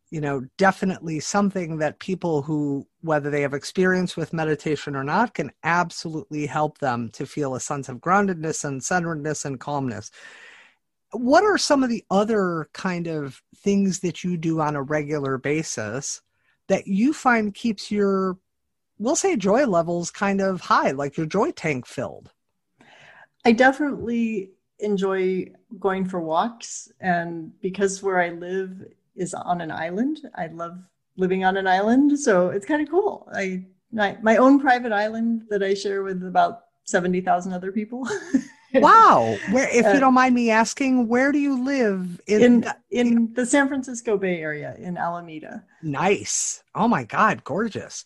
[0.09, 5.33] you know, definitely something that people who, whether they have experience with meditation or not,
[5.33, 10.11] can absolutely help them to feel a sense of groundedness and centeredness and calmness.
[11.11, 15.37] What are some of the other kind of things that you do on a regular
[15.37, 16.21] basis
[16.67, 18.37] that you find keeps your
[19.03, 22.31] we'll say joy levels kind of high, like your joy tank filled.
[23.45, 26.89] I definitely enjoy going for walks.
[27.01, 28.85] And because where I live
[29.15, 32.17] is on an island, I love living on an island.
[32.17, 33.29] So it's kind of cool.
[33.33, 38.07] I my, my own private island that I share with about 70,000 other people.
[38.73, 39.37] wow.
[39.51, 43.33] Where if you uh, don't mind me asking, where do you live in in, in
[43.33, 45.63] the San Francisco Bay Area in Alameda?
[45.83, 46.63] Nice.
[46.73, 48.03] Oh my god, gorgeous.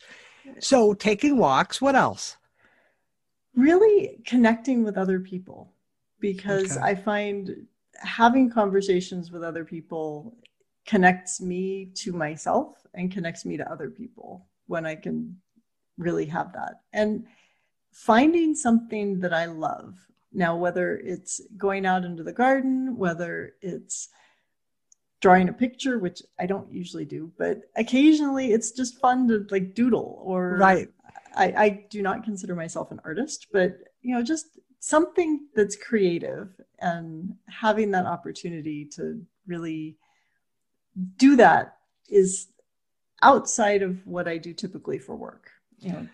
[0.60, 2.38] So taking walks, what else?
[3.56, 5.74] Really connecting with other people
[6.20, 6.86] because okay.
[6.86, 7.68] I find
[8.02, 10.36] having conversations with other people
[10.86, 15.38] connects me to myself and connects me to other people when I can
[15.98, 16.82] really have that.
[16.94, 17.26] And
[17.92, 19.98] finding something that I love.
[20.34, 24.10] Now, whether it's going out into the garden, whether it's
[25.20, 29.74] drawing a picture, which I don't usually do, but occasionally it's just fun to like
[29.74, 30.90] doodle or right.
[31.36, 36.50] I, I do not consider myself an artist, but you know, just something that's creative
[36.80, 39.98] and having that opportunity to really
[41.18, 41.78] do that
[42.10, 42.48] is
[43.22, 45.50] outside of what I do typically for work.
[45.80, 46.08] You know.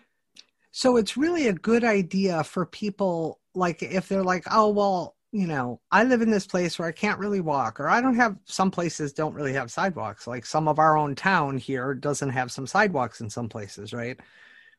[0.72, 5.48] So it's really a good idea for people like if they're like, oh well, you
[5.48, 8.36] know, I live in this place where I can't really walk, or I don't have
[8.44, 10.28] some places don't really have sidewalks.
[10.28, 14.16] Like some of our own town here doesn't have some sidewalks in some places, right?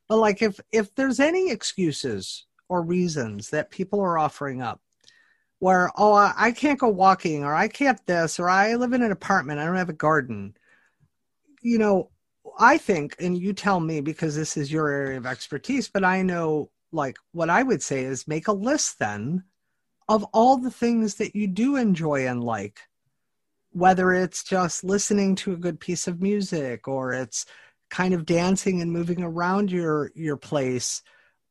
[0.08, 4.80] But like if if there's any excuses or reasons that people are offering up
[5.60, 9.12] where oh I can't go walking or I can't this or I live in an
[9.12, 10.56] apartment, I don't have a garden.
[11.62, 12.12] You know,
[12.58, 16.22] I think and you tell me because this is your area of expertise, but I
[16.22, 19.43] know like what I would say is make a list then
[20.08, 22.82] of all the things that you do enjoy and like,
[23.72, 27.45] whether it's just listening to a good piece of music or it's
[27.89, 31.01] kind of dancing and moving around your your place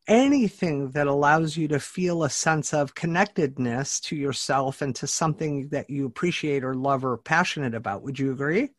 [0.07, 5.69] anything that allows you to feel a sense of connectedness to yourself and to something
[5.69, 8.03] that you appreciate or love or passionate about.
[8.03, 8.71] Would you agree?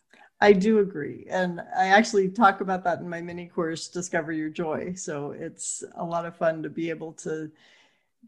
[0.42, 1.26] I do agree.
[1.30, 4.94] And i actually talk about that in my mini course discover your joy.
[4.96, 7.50] So it's a lot of fun to be able to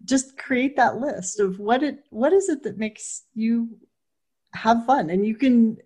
[0.06, 3.78] just create that list of what it what is it that makes you
[4.54, 5.10] have fun?
[5.10, 5.78] And you can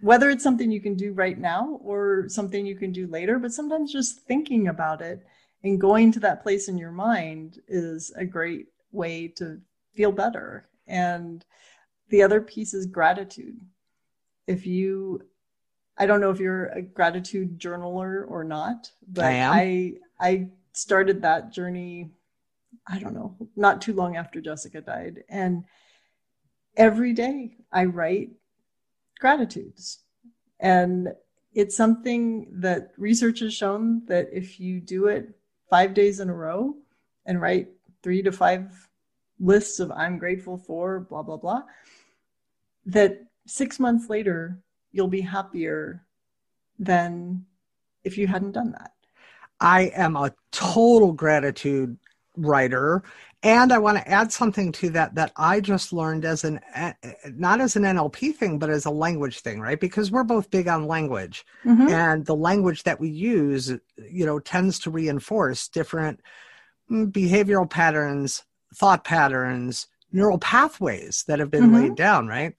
[0.00, 3.52] whether it's something you can do right now or something you can do later but
[3.52, 5.26] sometimes just thinking about it
[5.62, 9.60] and going to that place in your mind is a great way to
[9.92, 10.68] feel better.
[10.86, 11.44] And
[12.08, 13.60] the other piece is gratitude.
[14.46, 15.22] If you
[16.00, 21.22] i don't know if you're a gratitude journaler or not but I, I i started
[21.22, 22.10] that journey
[22.86, 25.24] I don't know, not too long after Jessica died.
[25.28, 25.64] And
[26.76, 28.30] every day I write
[29.18, 30.00] gratitudes.
[30.58, 31.08] And
[31.52, 35.34] it's something that research has shown that if you do it
[35.68, 36.74] five days in a row
[37.26, 37.68] and write
[38.02, 38.88] three to five
[39.38, 41.62] lists of I'm grateful for, blah, blah, blah,
[42.86, 44.58] that six months later,
[44.92, 46.04] you'll be happier
[46.78, 47.44] than
[48.04, 48.92] if you hadn't done that.
[49.60, 51.96] I am a total gratitude
[52.36, 53.02] writer
[53.42, 56.60] and i want to add something to that that i just learned as an
[57.34, 60.68] not as an nlp thing but as a language thing right because we're both big
[60.68, 61.88] on language mm-hmm.
[61.88, 63.72] and the language that we use
[64.10, 66.20] you know tends to reinforce different
[66.90, 71.82] mm, behavioral patterns thought patterns neural pathways that have been mm-hmm.
[71.82, 72.54] laid down right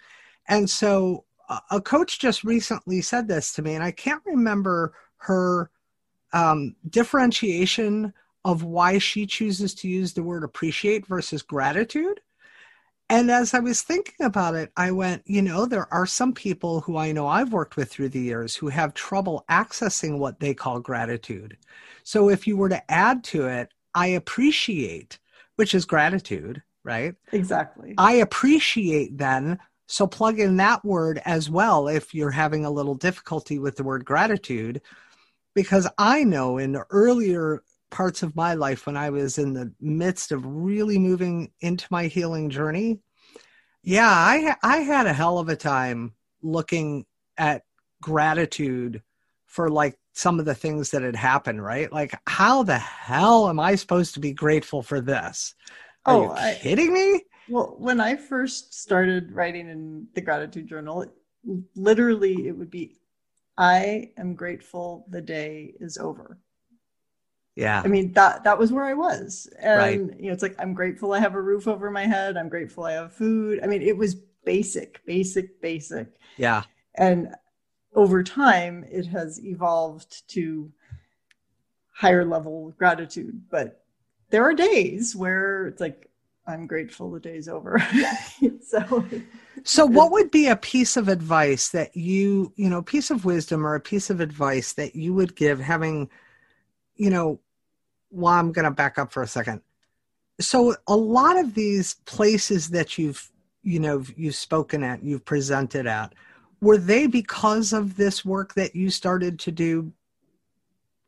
[0.48, 1.24] and so
[1.70, 5.70] a coach just recently said this to me and i can't remember her
[6.34, 8.14] um, differentiation
[8.44, 12.20] of why she chooses to use the word appreciate versus gratitude.
[13.10, 16.80] And as I was thinking about it, I went, you know, there are some people
[16.80, 20.54] who I know I've worked with through the years who have trouble accessing what they
[20.54, 21.58] call gratitude.
[22.04, 25.20] So if you were to add to it, I appreciate,
[25.58, 27.16] which is gratitude, right?
[27.34, 27.96] Exactly.
[27.98, 29.60] I appreciate then.
[29.88, 33.84] So plug in that word as well if you're having a little difficulty with the
[33.84, 34.82] word gratitude.
[35.54, 37.62] Because I know in earlier
[37.92, 42.08] parts of my life when I was in the midst of really moving into my
[42.08, 43.00] healing journey
[43.84, 47.06] Yeah, I I had a hell of a time looking
[47.38, 47.64] at
[48.02, 49.02] gratitude
[49.46, 51.92] for like some of the things that had happened, right?
[51.92, 55.56] Like, how the hell am I supposed to be grateful for this?
[56.06, 57.24] Are oh, you I, kidding me?
[57.50, 61.06] Well, when I first started writing in the gratitude journal,
[61.76, 62.98] literally it would be,
[63.58, 66.40] I am grateful the day is over.
[67.56, 67.82] Yeah.
[67.84, 69.48] I mean, that that was where I was.
[69.60, 70.20] And right.
[70.20, 72.38] you know, it's like I'm grateful I have a roof over my head.
[72.38, 73.60] I'm grateful I have food.
[73.64, 76.08] I mean, it was basic, basic, basic.
[76.38, 76.64] Yeah.
[76.96, 77.36] And
[77.94, 80.72] over time it has evolved to
[81.94, 83.42] higher level gratitude.
[83.50, 83.84] But
[84.30, 86.10] there are days where it's like
[86.48, 87.86] I'm grateful the day's over.
[88.66, 89.06] so
[89.64, 93.66] so what would be a piece of advice that you, you know, piece of wisdom
[93.66, 96.10] or a piece of advice that you would give having
[97.02, 97.40] you know,
[98.12, 99.62] well, I'm going to back up for a second.
[100.40, 103.32] So a lot of these places that you've,
[103.64, 106.14] you know, you've spoken at, you've presented at,
[106.62, 109.92] were they because of this work that you started to do,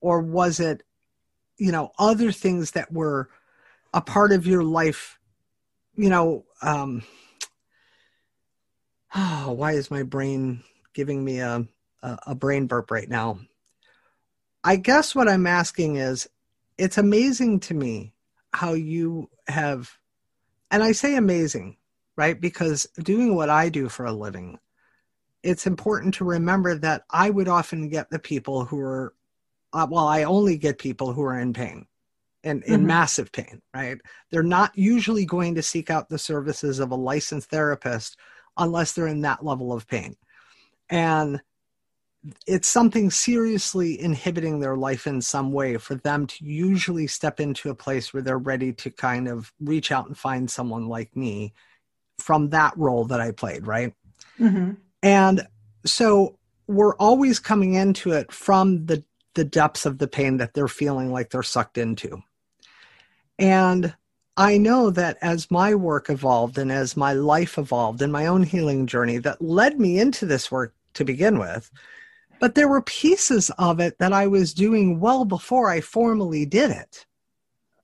[0.02, 0.82] or was it,
[1.60, 3.30] you know, other things that were
[3.94, 5.20] a part of your life?
[5.96, 7.04] You know, um,
[9.14, 10.64] oh, why is my brain
[10.96, 11.68] giving me a,
[12.02, 13.38] a, a brain burp right now?
[14.64, 16.30] I guess what I'm asking is
[16.78, 18.14] it's amazing to me
[18.54, 19.98] how you have,
[20.72, 21.78] and I say amazing,
[22.16, 22.40] right?
[22.40, 24.60] Because doing what I do for a living,
[25.42, 29.14] it's important to remember that I would often get the people who are,
[29.74, 31.86] uh, well, I only get people who are in pain
[32.44, 32.88] and in mm-hmm.
[32.88, 33.98] massive pain, right?
[34.32, 38.18] They're not usually going to seek out the services of a licensed therapist
[38.58, 40.16] unless they're in that level of pain.
[40.90, 41.42] And
[42.48, 47.70] it's something seriously inhibiting their life in some way for them to usually step into
[47.70, 51.54] a place where they're ready to kind of reach out and find someone like me
[52.20, 53.94] from that role that I played, right?
[54.40, 54.72] Mm-hmm.
[55.02, 55.48] And
[55.86, 59.04] so we're always coming into it from the
[59.36, 62.22] the depths of the pain that they're feeling like they're sucked into.
[63.40, 63.96] And
[64.38, 68.44] I know that as my work evolved and as my life evolved and my own
[68.44, 71.72] healing journey that led me into this work to begin with,
[72.44, 76.72] but there were pieces of it that I was doing well before I formally did
[76.72, 77.06] it,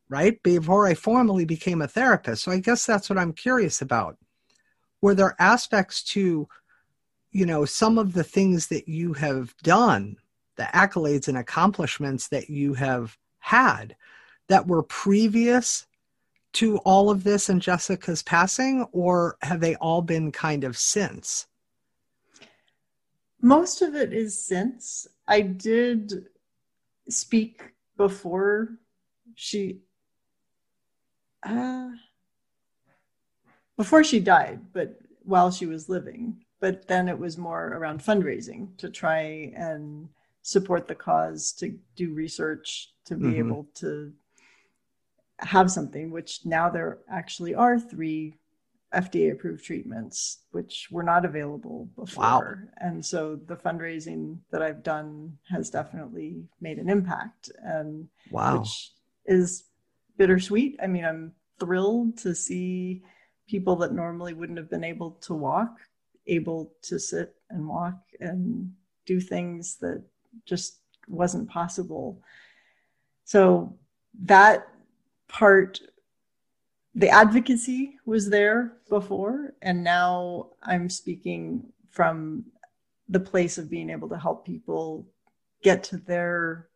[0.09, 0.43] right?
[0.43, 2.43] Before I formally became a therapist.
[2.43, 4.17] So I guess that's what I'm curious about.
[4.99, 6.49] Were there aspects to,
[7.31, 10.17] you know, some of the things that you have done,
[10.57, 13.95] the accolades and accomplishments that you have had
[14.49, 15.87] that were previous
[16.55, 21.47] to all of this and Jessica's passing, or have they all been kind of since?
[23.41, 25.07] Most of it is since.
[25.27, 26.25] I did
[27.07, 28.69] speak before
[29.35, 29.79] she
[31.43, 31.89] uh,
[33.77, 36.43] before she died, but while she was living.
[36.59, 40.09] But then it was more around fundraising to try and
[40.41, 43.39] support the cause, to do research, to be mm-hmm.
[43.39, 44.11] able to
[45.37, 48.35] have something, which now there actually are three
[48.93, 52.23] FDA approved treatments, which were not available before.
[52.23, 52.53] Wow.
[52.77, 57.51] And so the fundraising that I've done has definitely made an impact.
[57.63, 58.59] And wow.
[58.59, 58.91] which
[59.25, 59.65] is
[60.17, 60.79] bittersweet.
[60.81, 63.03] I mean, I'm thrilled to see
[63.47, 65.79] people that normally wouldn't have been able to walk,
[66.27, 68.71] able to sit and walk and
[69.05, 70.03] do things that
[70.45, 72.21] just wasn't possible.
[73.23, 73.77] So
[74.23, 74.67] that
[75.27, 75.79] part
[76.99, 82.43] the advocacy was there before and now i'm speaking from
[83.07, 85.07] the place of being able to help people
[85.63, 86.67] get to their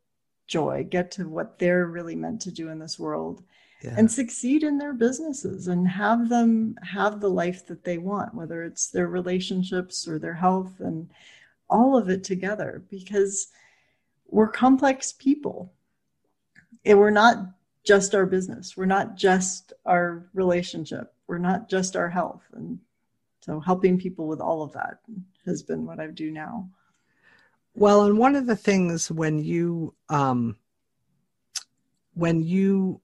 [0.47, 3.43] joy get to what they're really meant to do in this world
[3.83, 3.95] yeah.
[3.97, 8.63] and succeed in their businesses and have them have the life that they want whether
[8.63, 11.09] it's their relationships or their health and
[11.69, 13.47] all of it together because
[14.27, 15.73] we're complex people
[16.85, 17.37] and we're not
[17.83, 18.77] just our business.
[18.77, 21.13] We're not just our relationship.
[21.27, 22.43] We're not just our health.
[22.53, 22.79] And
[23.41, 24.99] so helping people with all of that
[25.45, 26.69] has been what I do now.
[27.75, 30.57] Well, and one of the things when you um
[32.13, 33.01] when you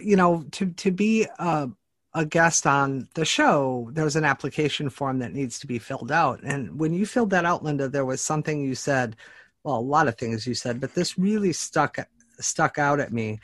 [0.00, 1.68] you know to to be a,
[2.14, 6.40] a guest on the show, there's an application form that needs to be filled out.
[6.42, 9.16] And when you filled that out, Linda, there was something you said,
[9.64, 11.98] well, a lot of things you said, but this really stuck
[12.38, 13.40] stuck out at me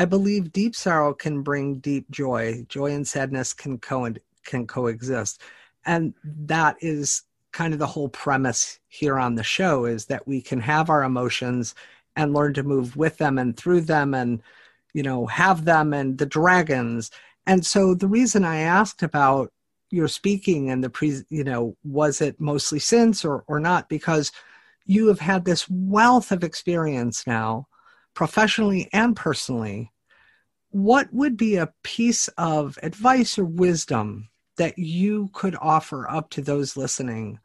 [0.00, 2.64] I believe deep sorrow can bring deep joy.
[2.70, 4.14] Joy and sadness can co-
[4.46, 5.42] can coexist,
[5.84, 10.40] and that is kind of the whole premise here on the show is that we
[10.40, 11.74] can have our emotions
[12.16, 14.42] and learn to move with them and through them and
[14.94, 17.10] you know have them and the dragons.
[17.46, 19.52] And so the reason i asked about
[19.90, 23.90] you're speaking and the pre you know was it mostly since or or not?
[23.90, 24.32] Because
[24.86, 27.66] you have had this wealth of experience now
[28.14, 29.90] professionally and personally
[30.70, 36.40] what would be a piece of advice or wisdom that you could offer up to
[36.42, 37.38] those listening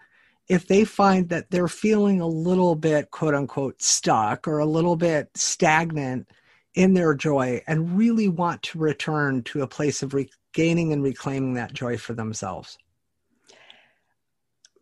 [0.48, 4.96] if they find that they're feeling a little bit quote unquote stuck or a little
[4.96, 6.30] bit stagnant
[6.76, 11.54] in their joy and really want to return to a place of regaining and reclaiming
[11.56, 12.78] that joy for themselves?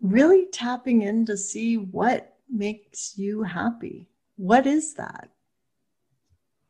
[0.02, 4.10] Really tapping in to see what makes you happy.
[4.36, 5.30] What is that?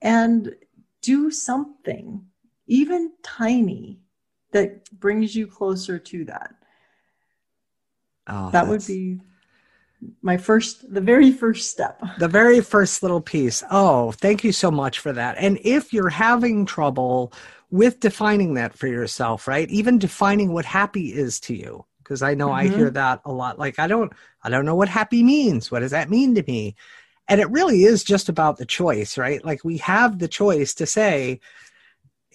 [0.04, 0.56] And
[1.02, 2.26] do something,
[2.68, 4.00] even tiny,
[4.52, 6.54] that brings you closer to that.
[8.28, 9.20] Oh, that would be
[10.22, 12.02] my first the very first step.
[12.20, 13.64] The very first little piece.
[13.70, 15.36] Oh thank you so much for that.
[15.38, 17.34] And if you're having trouble
[17.70, 22.36] with defining that for yourself right even defining what happy is to you because i
[22.36, 22.74] know mm-hmm.
[22.74, 23.58] i hear that a lot.
[23.58, 25.72] Like i don't i don't know what happy means.
[25.72, 26.76] What does that mean to me
[27.28, 30.86] and it really is just about the choice right like we have the choice to
[30.86, 31.40] say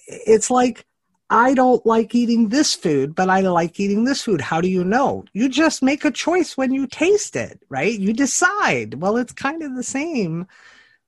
[0.07, 0.87] it's like
[1.31, 4.41] I don't like eating this food, but I like eating this food.
[4.41, 5.27] How do you know?
[5.35, 7.99] You just make a choice when you taste it, right?
[7.99, 8.95] You decide.
[8.95, 10.47] Well, it's kind of the same.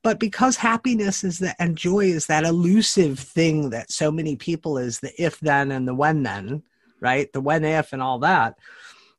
[0.03, 4.77] But because happiness is that and joy is that elusive thing that so many people
[4.77, 6.63] is the if then and the when then,
[7.01, 7.33] right?
[7.33, 8.59] The when if and all that,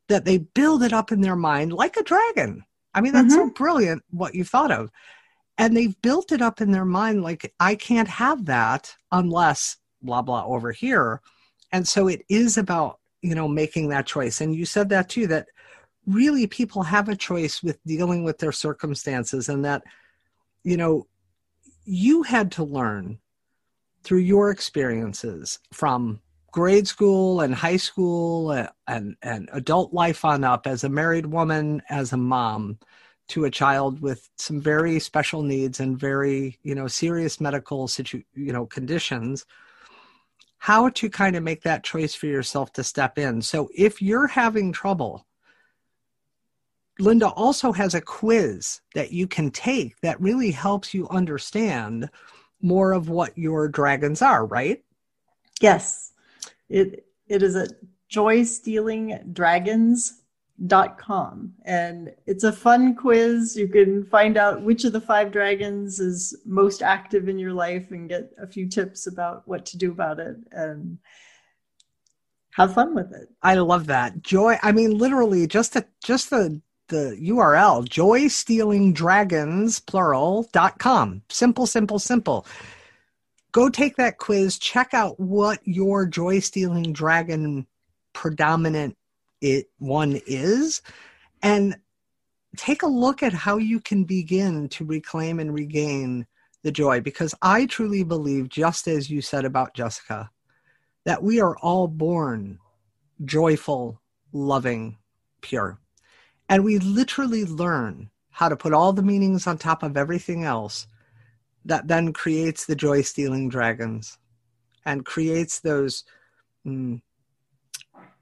[0.07, 2.63] that they build it up in their mind like a dragon.
[2.93, 3.47] I mean, that's mm-hmm.
[3.47, 4.89] so brilliant what you thought of.
[5.57, 10.21] And they've built it up in their mind like, I can't have that unless blah
[10.21, 11.21] blah over here
[11.71, 15.27] and so it is about you know making that choice and you said that too
[15.27, 15.47] that
[16.07, 19.83] really people have a choice with dealing with their circumstances and that
[20.63, 21.05] you know
[21.85, 23.19] you had to learn
[24.03, 26.19] through your experiences from
[26.51, 31.25] grade school and high school and, and, and adult life on up as a married
[31.25, 32.77] woman as a mom
[33.29, 38.21] to a child with some very special needs and very you know serious medical situ
[38.33, 39.45] you know conditions
[40.61, 43.41] how to kind of make that choice for yourself to step in.
[43.41, 45.25] So if you're having trouble,
[46.99, 52.11] Linda also has a quiz that you can take that really helps you understand
[52.61, 54.83] more of what your dragons are, right?
[55.61, 56.13] Yes.
[56.71, 57.73] It it is at
[58.07, 60.21] joy stealing dragons
[60.67, 61.53] dot com.
[61.65, 63.55] And it's a fun quiz.
[63.55, 67.91] You can find out which of the five dragons is most active in your life
[67.91, 70.99] and get a few tips about what to do about it and
[72.53, 73.29] have fun with it.
[73.41, 74.21] I love that.
[74.21, 80.77] Joy i mean literally just a, just the the url joy stealing dragons plural dot
[80.77, 81.23] com.
[81.29, 82.45] Simple simple simple
[83.51, 84.57] go take that quiz.
[84.57, 87.67] Check out what your joy stealing dragon
[88.13, 88.97] predominant
[89.41, 90.81] it one is
[91.41, 91.75] and
[92.57, 96.27] take a look at how you can begin to reclaim and regain
[96.63, 100.29] the joy because i truly believe just as you said about jessica
[101.05, 102.59] that we are all born
[103.25, 104.97] joyful loving
[105.41, 105.79] pure.
[106.49, 110.87] And we literally learn how to put all the meanings on top of everything else
[111.65, 114.17] that then creates the joy stealing dragons
[114.85, 116.03] and creates those
[116.65, 117.01] mm,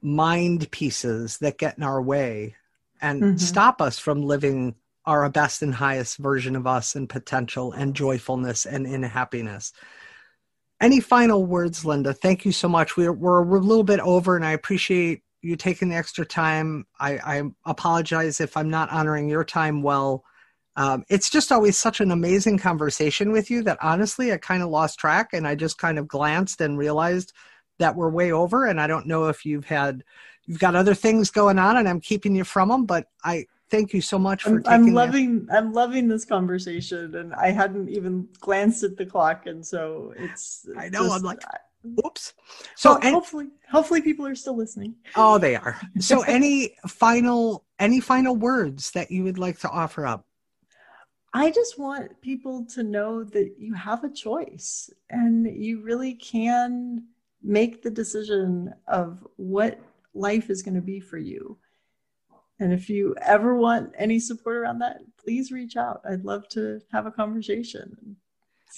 [0.01, 2.55] mind pieces that get in our way
[3.01, 3.37] and mm-hmm.
[3.37, 4.75] stop us from living
[5.05, 9.73] our best and highest version of us and potential and joyfulness and in happiness.
[10.81, 12.13] Any final words, Linda?
[12.13, 12.95] Thank you so much.
[12.95, 16.85] We're, we're, we're a little bit over, and I appreciate you taking the extra time.
[16.99, 20.23] I, I apologize if I'm not honoring your time well.
[20.75, 24.69] Um, it's just always such an amazing conversation with you that honestly, I kind of
[24.69, 27.33] lost track and I just kind of glanced and realized
[27.79, 30.03] that we're way over and i don't know if you've had
[30.45, 33.93] you've got other things going on and i'm keeping you from them but i thank
[33.93, 35.57] you so much for I'm, I'm loving the...
[35.57, 40.67] i'm loving this conversation and i hadn't even glanced at the clock and so it's
[40.77, 41.41] i know just, i'm like
[42.05, 42.33] oops
[42.75, 44.95] so well, and, hopefully hopefully people are still listening.
[45.15, 45.79] Oh they are.
[45.99, 50.25] So any final any final words that you would like to offer up
[51.33, 57.05] I just want people to know that you have a choice and you really can
[57.43, 59.79] make the decision of what
[60.13, 61.57] life is going to be for you.
[62.59, 66.01] And if you ever want any support around that, please reach out.
[66.09, 68.17] I'd love to have a conversation.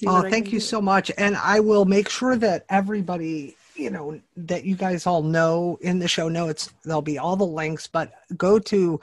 [0.05, 0.65] Oh, thank you do.
[0.65, 1.11] so much.
[1.17, 5.99] And I will make sure that everybody, you know, that you guys all know in
[5.99, 9.01] the show notes, there'll be all the links, but go to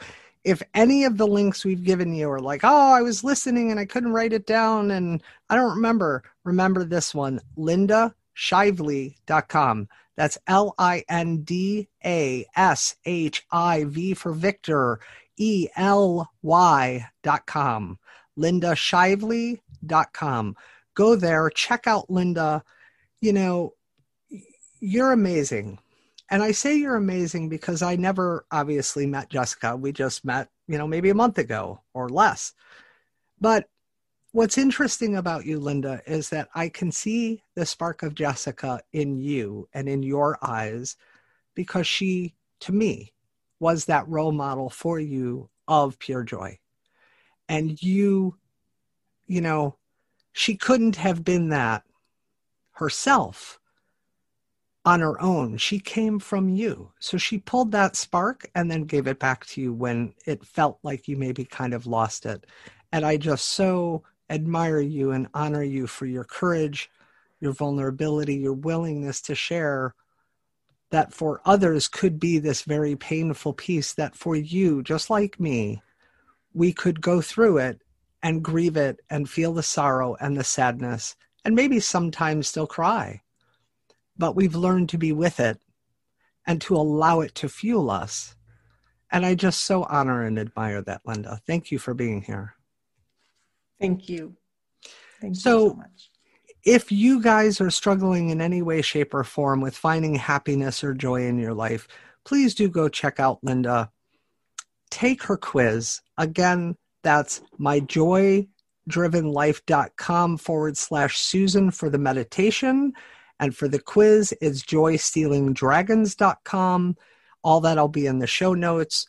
[0.48, 3.78] if any of the links we've given you are like, oh, I was listening and
[3.78, 9.88] I couldn't write it down and I don't remember, remember this one, Linda shively.com.
[10.16, 15.00] That's L I N D A S H I V for Victor,
[15.36, 17.98] E L Y dot com.
[18.38, 20.56] LindaShively.com.
[20.94, 22.64] Go there, check out Linda.
[23.20, 23.74] You know,
[24.80, 25.78] you're amazing.
[26.30, 29.76] And I say you're amazing because I never obviously met Jessica.
[29.76, 32.52] We just met, you know, maybe a month ago or less.
[33.40, 33.68] But
[34.32, 39.16] what's interesting about you, Linda, is that I can see the spark of Jessica in
[39.16, 40.96] you and in your eyes
[41.54, 43.12] because she, to me,
[43.58, 46.58] was that role model for you of pure joy.
[47.48, 48.36] And you,
[49.26, 49.76] you know,
[50.32, 51.84] she couldn't have been that
[52.72, 53.58] herself
[54.84, 55.56] on her own.
[55.56, 56.92] She came from you.
[56.98, 60.78] So she pulled that spark and then gave it back to you when it felt
[60.82, 62.46] like you maybe kind of lost it.
[62.92, 66.90] And I just so admire you and honor you for your courage,
[67.40, 69.94] your vulnerability, your willingness to share
[70.90, 75.82] that for others could be this very painful piece that for you, just like me,
[76.54, 77.82] we could go through it
[78.22, 81.14] and grieve it and feel the sorrow and the sadness
[81.44, 83.20] and maybe sometimes still cry.
[84.18, 85.58] But we've learned to be with it
[86.46, 88.34] and to allow it to fuel us.
[89.10, 91.40] And I just so honor and admire that, Linda.
[91.46, 92.54] Thank you for being here.
[93.80, 94.36] Thank you.
[95.20, 96.10] Thank so, you so much.
[96.64, 100.94] If you guys are struggling in any way, shape, or form with finding happiness or
[100.94, 101.86] joy in your life,
[102.24, 103.90] please do go check out Linda.
[104.90, 106.00] Take her quiz.
[106.16, 112.92] Again, that's myjoydrivenlife.com forward slash Susan for the meditation.
[113.40, 116.96] And for the quiz, it's joystealingdragons.com.
[117.42, 119.06] All that'll be in the show notes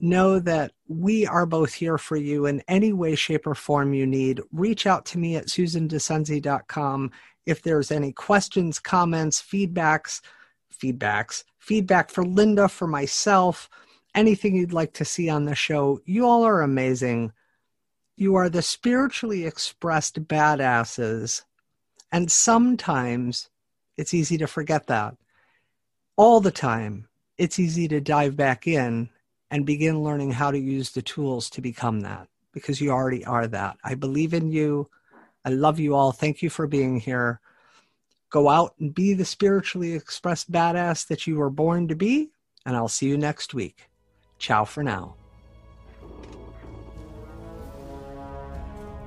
[0.00, 4.06] know that we are both here for you in any way, shape, or form you
[4.06, 4.40] need.
[4.52, 7.10] Reach out to me at susandascenzi.com
[7.46, 10.20] if there's any questions, comments, feedbacks,
[10.72, 13.68] feedbacks, feedback for Linda, for myself,
[14.14, 16.00] anything you'd like to see on the show.
[16.04, 17.32] You all are amazing.
[18.16, 21.42] You are the spiritually expressed badasses.
[22.12, 23.50] And sometimes
[23.96, 25.16] it's easy to forget that.
[26.16, 27.08] All the time,
[27.38, 29.08] it's easy to dive back in
[29.50, 33.46] and begin learning how to use the tools to become that because you already are
[33.46, 33.76] that.
[33.84, 34.88] I believe in you.
[35.44, 36.12] I love you all.
[36.12, 37.40] Thank you for being here.
[38.30, 42.30] Go out and be the spiritually expressed badass that you were born to be,
[42.64, 43.88] and I'll see you next week.
[44.38, 45.16] Ciao for now.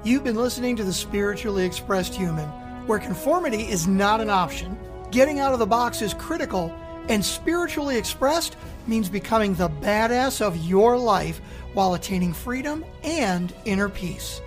[0.04, 2.50] You've been listening to The Spiritually Expressed Human,
[2.86, 4.78] where conformity is not an option,
[5.12, 6.76] getting out of the box is critical,
[7.10, 8.56] and spiritually expressed
[8.88, 11.42] means becoming the badass of your life
[11.74, 14.42] while attaining freedom and inner peace.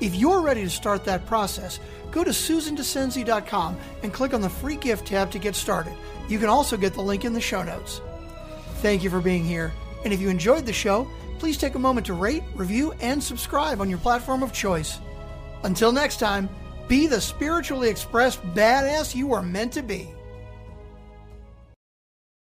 [0.00, 1.80] If you're ready to start that process,
[2.10, 5.94] go to susandascenzi.com and click on the free gift tab to get started.
[6.28, 8.00] You can also get the link in the show notes.
[8.76, 9.72] Thank you for being here,
[10.04, 11.08] and if you enjoyed the show,
[11.38, 14.98] please take a moment to rate, review, and subscribe on your platform of choice.
[15.62, 16.48] Until next time,
[16.88, 20.08] be the spiritually expressed badass you are meant to be.